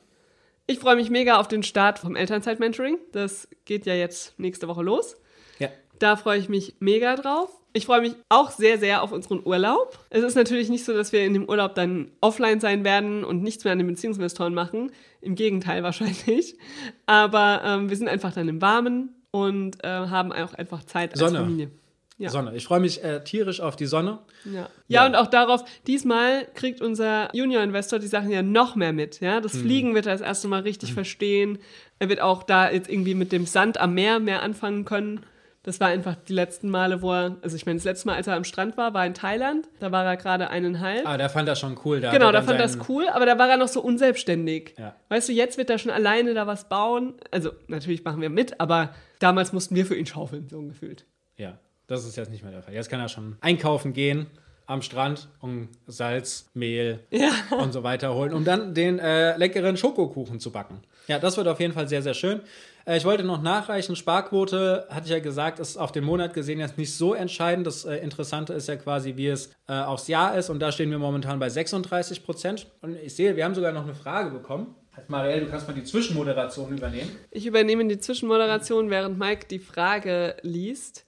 Ich 0.67 0.79
freue 0.79 0.97
mich 0.97 1.09
mega 1.09 1.39
auf 1.39 1.47
den 1.47 1.63
Start 1.63 1.97
vom 1.99 2.17
Elternzeit-Mentoring. 2.17 2.97
Das 3.13 3.47
geht 3.63 3.85
ja 3.85 3.93
jetzt 3.93 4.37
nächste 4.37 4.67
Woche 4.67 4.83
los. 4.83 5.15
Ja. 5.59 5.69
Da 5.97 6.17
freue 6.17 6.39
ich 6.39 6.49
mich 6.49 6.75
mega 6.79 7.15
drauf. 7.15 7.49
Ich 7.71 7.85
freue 7.85 8.01
mich 8.01 8.15
auch 8.27 8.51
sehr, 8.51 8.79
sehr 8.79 9.01
auf 9.01 9.13
unseren 9.13 9.41
Urlaub. 9.45 9.97
Es 10.09 10.23
ist 10.23 10.35
natürlich 10.35 10.69
nicht 10.69 10.83
so, 10.83 10.93
dass 10.93 11.13
wir 11.13 11.23
in 11.23 11.33
dem 11.33 11.47
Urlaub 11.47 11.73
dann 11.75 12.11
offline 12.19 12.59
sein 12.59 12.83
werden 12.83 13.23
und 13.23 13.43
nichts 13.43 13.63
mehr 13.63 13.71
an 13.71 13.79
den 13.79 13.87
Beziehungsinvestoren 13.87 14.53
machen. 14.53 14.91
Im 15.21 15.35
Gegenteil 15.35 15.81
wahrscheinlich. 15.81 16.57
Aber 17.05 17.61
ähm, 17.63 17.89
wir 17.89 17.95
sind 17.95 18.09
einfach 18.09 18.33
dann 18.33 18.49
im 18.49 18.61
Warmen 18.61 19.15
und 19.31 19.81
äh, 19.85 19.87
haben 19.87 20.33
auch 20.33 20.53
einfach 20.53 20.83
Zeit 20.83 21.11
als 21.11 21.19
Sonne. 21.19 21.39
Familie. 21.39 21.71
Ja. 22.19 22.29
Sonne. 22.29 22.53
Ich 22.55 22.65
freue 22.65 22.81
mich 22.81 23.01
äh, 23.01 23.23
tierisch 23.23 23.61
auf 23.61 23.77
die 23.77 23.85
Sonne. 23.85 24.19
Ja. 24.43 24.51
Ja. 24.51 24.69
ja, 24.87 25.05
und 25.05 25.15
auch 25.15 25.27
darauf, 25.27 25.63
diesmal 25.87 26.45
kriegt 26.53 26.81
unser 26.81 27.33
Junior-Investor 27.33 27.97
die 27.97 28.07
Sachen 28.07 28.29
ja 28.29 28.41
noch 28.41 28.75
mehr 28.75 28.91
mit. 28.91 29.21
Ja? 29.21 29.39
Das 29.39 29.57
Fliegen 29.57 29.95
wird 29.95 30.05
er 30.05 30.11
das 30.11 30.21
erste 30.21 30.49
Mal 30.49 30.61
richtig 30.61 30.93
verstehen. 30.93 31.59
Er 31.97 32.09
wird 32.09 32.19
auch 32.19 32.43
da 32.43 32.69
jetzt 32.69 32.89
irgendwie 32.89 33.15
mit 33.15 33.31
dem 33.31 33.45
Sand 33.45 33.79
am 33.79 33.93
Meer 33.93 34.19
mehr 34.19 34.43
anfangen 34.43 34.83
können. 34.83 35.21
Das 35.63 35.79
war 35.79 35.87
einfach 35.87 36.15
die 36.15 36.33
letzten 36.33 36.69
Male, 36.69 37.01
wo 37.01 37.13
er, 37.13 37.37
also 37.41 37.55
ich 37.55 37.65
meine, 37.65 37.77
das 37.77 37.85
letzte 37.85 38.07
Mal, 38.07 38.15
als 38.15 38.27
er 38.27 38.35
am 38.35 38.43
Strand 38.43 38.75
war, 38.75 38.93
war 38.93 39.05
in 39.05 39.13
Thailand. 39.13 39.69
Da 39.79 39.91
war 39.91 40.03
er 40.03 40.17
gerade 40.17 40.49
eineinhalb. 40.49 41.05
Ah, 41.05 41.17
der 41.17 41.29
fand 41.29 41.47
das 41.47 41.59
schon 41.59 41.77
cool. 41.85 42.01
Da 42.01 42.11
genau, 42.11 42.31
da 42.33 42.41
fand 42.41 42.59
das 42.59 42.77
cool, 42.89 43.07
aber 43.07 43.25
da 43.25 43.37
war 43.37 43.49
er 43.49 43.57
noch 43.57 43.67
so 43.67 43.81
unselbstständig. 43.81 44.73
Ja. 44.77 44.95
Weißt 45.07 45.29
du, 45.29 45.33
jetzt 45.33 45.57
wird 45.57 45.69
er 45.69 45.77
schon 45.77 45.91
alleine 45.91 46.33
da 46.33 46.47
was 46.47 46.67
bauen. 46.67 47.13
Also 47.31 47.51
natürlich 47.67 48.03
machen 48.03 48.21
wir 48.21 48.29
mit, 48.29 48.59
aber 48.59 48.93
damals 49.19 49.53
mussten 49.53 49.75
wir 49.75 49.85
für 49.85 49.95
ihn 49.95 50.05
schaufeln, 50.05 50.49
so 50.49 50.61
gefühlt. 50.61 51.05
Ja, 51.37 51.59
das 51.89 52.05
ist 52.05 52.15
jetzt 52.15 52.31
nicht 52.31 52.43
mehr 52.43 52.51
der 52.51 52.61
Fall. 52.61 52.73
Jetzt 52.73 52.89
kann 52.89 52.99
er 52.99 53.09
schon 53.09 53.35
einkaufen 53.41 53.93
gehen 53.93 54.27
am 54.67 54.83
Strand 54.83 55.27
und 55.39 55.69
Salz, 55.87 56.47
Mehl 56.53 56.99
Ja. 57.09 57.31
und 57.57 57.73
so 57.73 57.81
weiter 57.81 58.13
holen, 58.13 58.33
um 58.33 58.45
dann 58.45 58.75
den 58.75 58.99
äh, 58.99 59.35
leckeren 59.35 59.75
Schokokuchen 59.75 60.39
zu 60.39 60.51
backen. 60.51 60.81
Ja, 61.07 61.17
das 61.17 61.37
wird 61.37 61.47
auf 61.47 61.59
jeden 61.59 61.73
Fall 61.73 61.87
sehr, 61.87 62.03
sehr 62.03 62.13
schön. 62.13 62.41
Äh, 62.85 62.97
ich 62.97 63.05
wollte 63.05 63.23
noch 63.23 63.41
nachreichen, 63.41 63.95
Sparquote, 63.95 64.85
hatte 64.91 65.05
ich 65.05 65.11
ja 65.11 65.19
gesagt, 65.19 65.57
ist 65.57 65.77
auf 65.77 65.91
den 65.91 66.03
Monat 66.03 66.35
gesehen 66.35 66.59
jetzt 66.59 66.77
nicht 66.77 66.95
so 66.95 67.15
entscheidend. 67.15 67.65
Das 67.65 67.83
äh, 67.85 67.95
Interessante 67.95 68.53
ist 68.53 68.67
ja 68.67 68.75
quasi, 68.75 69.15
wie 69.15 69.27
es 69.27 69.49
äh, 69.67 69.73
aufs 69.73 70.07
Jahr 70.07 70.37
ist 70.37 70.51
und 70.51 70.59
da 70.59 70.71
stehen 70.71 70.91
wir 70.91 70.99
momentan 70.99 71.39
bei 71.39 71.49
36 71.49 72.23
Prozent. 72.23 72.67
Und 72.81 72.95
ich 72.95 73.15
sehe, 73.15 73.35
wir 73.35 73.45
haben 73.45 73.55
sogar 73.55 73.71
noch 73.71 73.83
eine 73.83 73.95
Frage 73.95 74.29
bekommen. 74.29 74.75
Marielle, 75.07 75.45
du 75.45 75.49
kannst 75.49 75.67
mal 75.67 75.73
die 75.73 75.83
Zwischenmoderation 75.83 76.77
übernehmen. 76.77 77.09
Ich 77.31 77.47
übernehme 77.47 77.87
die 77.87 77.97
Zwischenmoderation, 77.97 78.91
während 78.91 79.17
Mike 79.17 79.47
die 79.49 79.59
Frage 79.59 80.35
liest, 80.43 81.05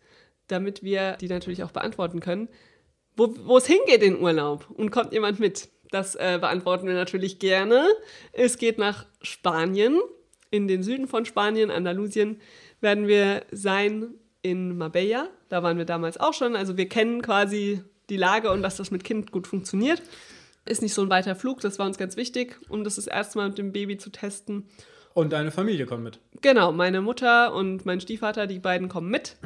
damit 0.52 0.84
wir 0.84 1.18
die 1.22 1.28
natürlich 1.28 1.64
auch 1.64 1.72
beantworten 1.72 2.20
können. 2.20 2.50
Wo, 3.16 3.58
es 3.58 3.68
hingeht 3.68 4.02
in 4.02 4.22
Urlaub 4.22 4.70
und 4.70 4.90
kommt 4.90 5.14
jemand 5.14 5.40
mit? 5.40 5.70
Das 5.92 6.16
äh, 6.16 6.38
beantworten 6.40 6.88
wir 6.88 6.94
natürlich 6.94 7.40
gerne. 7.40 7.86
Es 8.32 8.58
geht 8.58 8.78
nach 8.78 9.06
Spanien, 9.22 10.00
in 10.50 10.68
den 10.68 10.84
Süden 10.84 11.08
von 11.08 11.26
Spanien, 11.26 11.72
Andalusien, 11.72 12.40
werden 12.80 13.08
wir 13.08 13.44
sein 13.52 14.14
in 14.42 14.78
Marbella. 14.78 15.30
Da 15.50 15.64
waren 15.64 15.78
wir 15.78 15.86
damals 15.86 16.20
auch 16.20 16.34
schon. 16.34 16.56
Also 16.56 16.78
wir 16.78 16.88
kennen 16.88 17.22
quasi 17.22 17.84
die 18.10 18.18
Lage 18.18 18.52
und 18.52 18.62
dass 18.62 18.78
das 18.78 18.92
mit 18.92 19.04
Kind 19.04 19.32
gut 19.32 19.48
funktioniert. 19.48 20.02
Ist 20.66 20.82
nicht 20.82 20.94
so 20.94 21.02
ein 21.02 21.10
weiter 21.10 21.36
Flug, 21.36 21.60
das 21.62 21.80
war 21.80 21.88
uns 21.88 21.98
ganz 21.98 22.18
wichtig, 22.18 22.60
um 22.70 22.84
das 22.84 22.96
das 22.96 23.08
erste 23.08 23.40
Mal 23.40 23.50
mit 23.50 23.58
dem 23.58 23.72
Baby 23.72 23.98
zu 23.98 24.12
testen. 24.12 24.68
Und 25.14 25.34
deine 25.34 25.52
Familie 25.52 25.86
kommt 25.86 26.04
mit. 26.04 26.20
Genau, 26.42 26.72
meine 26.72 27.02
Mutter 27.02 27.54
und 27.54 27.86
mein 27.86 28.00
Stiefvater, 28.00 28.48
die 28.48 28.60
beiden 28.60 28.88
kommen 28.88 29.10
mit, 29.10 29.38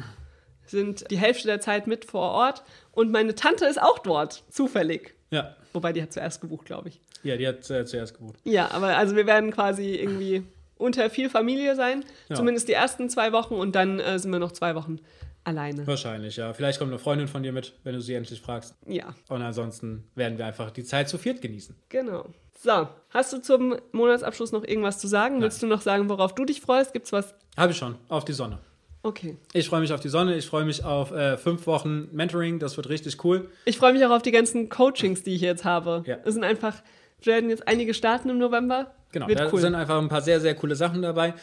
sind 0.66 1.10
die 1.10 1.18
Hälfte 1.18 1.46
der 1.46 1.60
Zeit 1.60 1.86
mit 1.86 2.04
vor 2.04 2.30
Ort. 2.32 2.62
Und 2.92 3.10
meine 3.12 3.34
Tante 3.34 3.66
ist 3.66 3.80
auch 3.80 3.98
dort, 3.98 4.44
zufällig. 4.50 5.14
Ja. 5.30 5.56
Wobei 5.72 5.92
die 5.92 6.02
hat 6.02 6.12
zuerst 6.12 6.40
gebucht, 6.40 6.66
glaube 6.66 6.88
ich. 6.88 7.00
Ja, 7.22 7.36
die 7.36 7.46
hat 7.46 7.68
äh, 7.70 7.84
zuerst 7.84 8.14
gebucht. 8.14 8.36
Ja, 8.44 8.70
aber 8.70 8.96
also 8.96 9.16
wir 9.16 9.26
werden 9.26 9.50
quasi 9.50 9.94
irgendwie 9.94 10.42
unter 10.78 11.08
viel 11.10 11.28
Familie 11.30 11.74
sein, 11.74 12.04
Ja. 12.28 12.36
zumindest 12.36 12.68
die 12.68 12.72
ersten 12.74 13.08
zwei 13.10 13.32
Wochen 13.32 13.54
und 13.54 13.74
dann 13.74 13.98
äh, 13.98 14.18
sind 14.18 14.30
wir 14.30 14.38
noch 14.38 14.52
zwei 14.52 14.74
Wochen 14.74 14.98
alleine. 15.44 15.86
Wahrscheinlich, 15.86 16.36
ja. 16.36 16.52
Vielleicht 16.52 16.78
kommt 16.78 16.90
eine 16.90 16.98
Freundin 16.98 17.28
von 17.28 17.42
dir 17.42 17.52
mit, 17.52 17.72
wenn 17.84 17.94
du 17.94 18.00
sie 18.00 18.14
endlich 18.14 18.40
fragst. 18.40 18.74
Ja, 18.86 19.14
Und 19.28 19.42
ansonsten 19.42 20.04
werden 20.14 20.38
wir 20.38 20.46
einfach 20.46 20.70
die 20.70 20.84
Zeit 20.84 21.08
zu 21.08 21.18
viert 21.18 21.40
genießen. 21.42 21.74
genau. 21.88 22.26
So, 22.58 22.88
hast 23.10 23.32
du 23.34 23.38
zum 23.42 23.76
Monatsabschluss 23.92 24.50
noch 24.50 24.64
irgendwas 24.64 24.98
zu 24.98 25.06
sagen? 25.08 25.42
Willst 25.42 25.62
du 25.62 25.66
noch 25.66 25.82
sagen, 25.82 26.08
worauf 26.08 26.34
du 26.34 26.46
dich 26.46 26.62
freust? 26.62 26.94
Gibt's 26.94 27.12
was? 27.12 27.34
Habe 27.56 27.72
ich 27.72 27.78
schon. 27.78 27.96
Auf 28.08 28.24
die 28.24 28.32
Sonne. 28.32 28.58
Okay. 29.06 29.36
Ich 29.52 29.68
freue 29.68 29.80
mich 29.80 29.92
auf 29.92 30.00
die 30.00 30.08
Sonne. 30.08 30.36
Ich 30.36 30.46
freue 30.46 30.64
mich 30.64 30.84
auf 30.84 31.12
äh, 31.12 31.36
fünf 31.36 31.68
Wochen 31.68 32.08
Mentoring. 32.10 32.58
Das 32.58 32.76
wird 32.76 32.88
richtig 32.88 33.24
cool. 33.24 33.48
Ich 33.64 33.78
freue 33.78 33.92
mich 33.92 34.04
auch 34.04 34.10
auf 34.10 34.22
die 34.22 34.32
ganzen 34.32 34.68
Coachings, 34.68 35.22
die 35.22 35.36
ich 35.36 35.42
jetzt 35.42 35.64
habe. 35.64 36.02
Ja. 36.06 36.16
Es 36.24 36.34
sind 36.34 36.42
einfach, 36.42 36.82
werden 37.22 37.48
jetzt 37.48 37.68
einige 37.68 37.94
starten 37.94 38.30
im 38.30 38.38
November. 38.38 38.92
Genau, 39.12 39.28
Wird 39.28 39.38
da 39.38 39.48
cool. 39.52 39.60
sind 39.60 39.76
einfach 39.76 39.96
ein 39.96 40.08
paar 40.08 40.22
sehr, 40.22 40.40
sehr 40.40 40.56
coole 40.56 40.74
Sachen 40.74 41.02
dabei. 41.02 41.34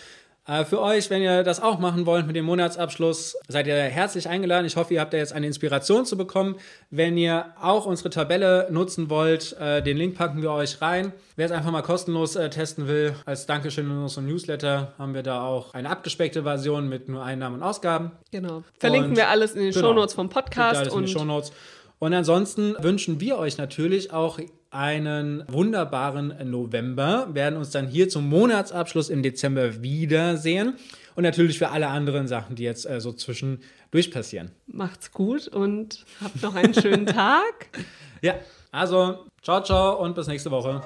Äh, 0.46 0.66
für 0.66 0.82
euch, 0.82 1.10
wenn 1.10 1.22
ihr 1.22 1.44
das 1.44 1.62
auch 1.62 1.80
machen 1.80 2.06
wollt 2.06 2.28
mit 2.28 2.36
dem 2.36 2.44
Monatsabschluss, 2.44 3.38
seid 3.48 3.66
ihr 3.66 3.76
herzlich 3.76 4.28
eingeladen. 4.28 4.66
Ich 4.66 4.76
hoffe, 4.76 4.94
ihr 4.94 5.00
habt 5.00 5.14
da 5.14 5.18
jetzt 5.18 5.32
eine 5.32 5.48
Inspiration 5.48 6.06
zu 6.06 6.18
bekommen. 6.18 6.58
Wenn 6.90 7.18
ihr 7.18 7.54
auch 7.62 7.86
unsere 7.86 8.10
Tabelle 8.10 8.68
nutzen 8.70 9.10
wollt, 9.10 9.54
äh, 9.54 9.82
den 9.82 9.96
Link 9.96 10.16
packen 10.18 10.42
wir 10.42 10.52
euch 10.52 10.82
rein. 10.82 11.14
Wer 11.38 11.46
es 11.46 11.52
einfach 11.54 11.72
mal 11.72 11.82
kostenlos 11.82 12.36
äh, 12.36 12.50
testen 12.50 12.90
will, 12.90 13.16
als 13.26 13.46
Dankeschön 13.46 13.86
in 13.90 13.98
unserem 13.98 14.28
Newsletter 14.28 14.94
haben 14.98 15.14
wir 15.14 15.24
da 15.24 15.44
auch 15.46 15.74
eine 15.74 15.90
abgespeckte 15.90 16.44
Version 16.44 16.90
mit 16.90 17.08
nur 17.08 17.24
Einnahmen 17.24 17.56
und 17.56 17.64
Ausgaben. 17.64 18.12
Genau. 18.32 18.64
Verlinken 18.80 19.12
Und- 19.12 19.18
wir 19.18 19.30
alles 19.30 19.54
in 19.54 19.62
den 19.62 19.72
genau. 19.72 19.88
Shownotes 19.88 20.14
vom 20.14 20.28
Podcast 20.28 20.82
alles 20.82 20.94
in 20.94 21.00
und 21.00 21.06
die 21.08 21.14
Shownotes. 21.14 21.54
Und 22.00 22.14
ansonsten 22.14 22.76
wünschen 22.82 23.22
wir 23.22 23.38
euch 23.38 23.58
natürlich 23.58 24.12
auch 24.12 24.38
einen 24.74 25.44
wunderbaren 25.48 26.34
November, 26.50 27.30
werden 27.34 27.58
uns 27.58 27.70
dann 27.70 27.88
hier 27.88 28.10
zum 28.10 28.28
Monatsabschluss 28.28 29.10
im 29.10 29.24
Dezember 29.24 29.82
wiedersehen 29.82 30.76
und 31.16 31.24
natürlich 31.24 31.60
für 31.60 31.70
alle 31.70 31.88
anderen 31.88 32.28
Sachen, 32.28 32.56
die 32.56 32.64
jetzt 32.64 32.90
äh, 32.90 33.00
so 33.00 33.14
zwischendurch 33.14 34.12
passieren. 34.12 34.52
macht's 34.68 35.12
gut 35.12 35.48
und 35.48 36.06
habt 36.22 36.42
noch 36.42 36.56
einen 36.56 36.74
schönen 36.74 37.06
Tag. 37.06 37.70
Ja, 38.22 38.36
also 38.72 39.26
ciao, 39.42 39.64
ciao 39.64 40.02
und 40.04 40.16
bis 40.16 40.28
nächste 40.28 40.50
Woche. 40.52 40.82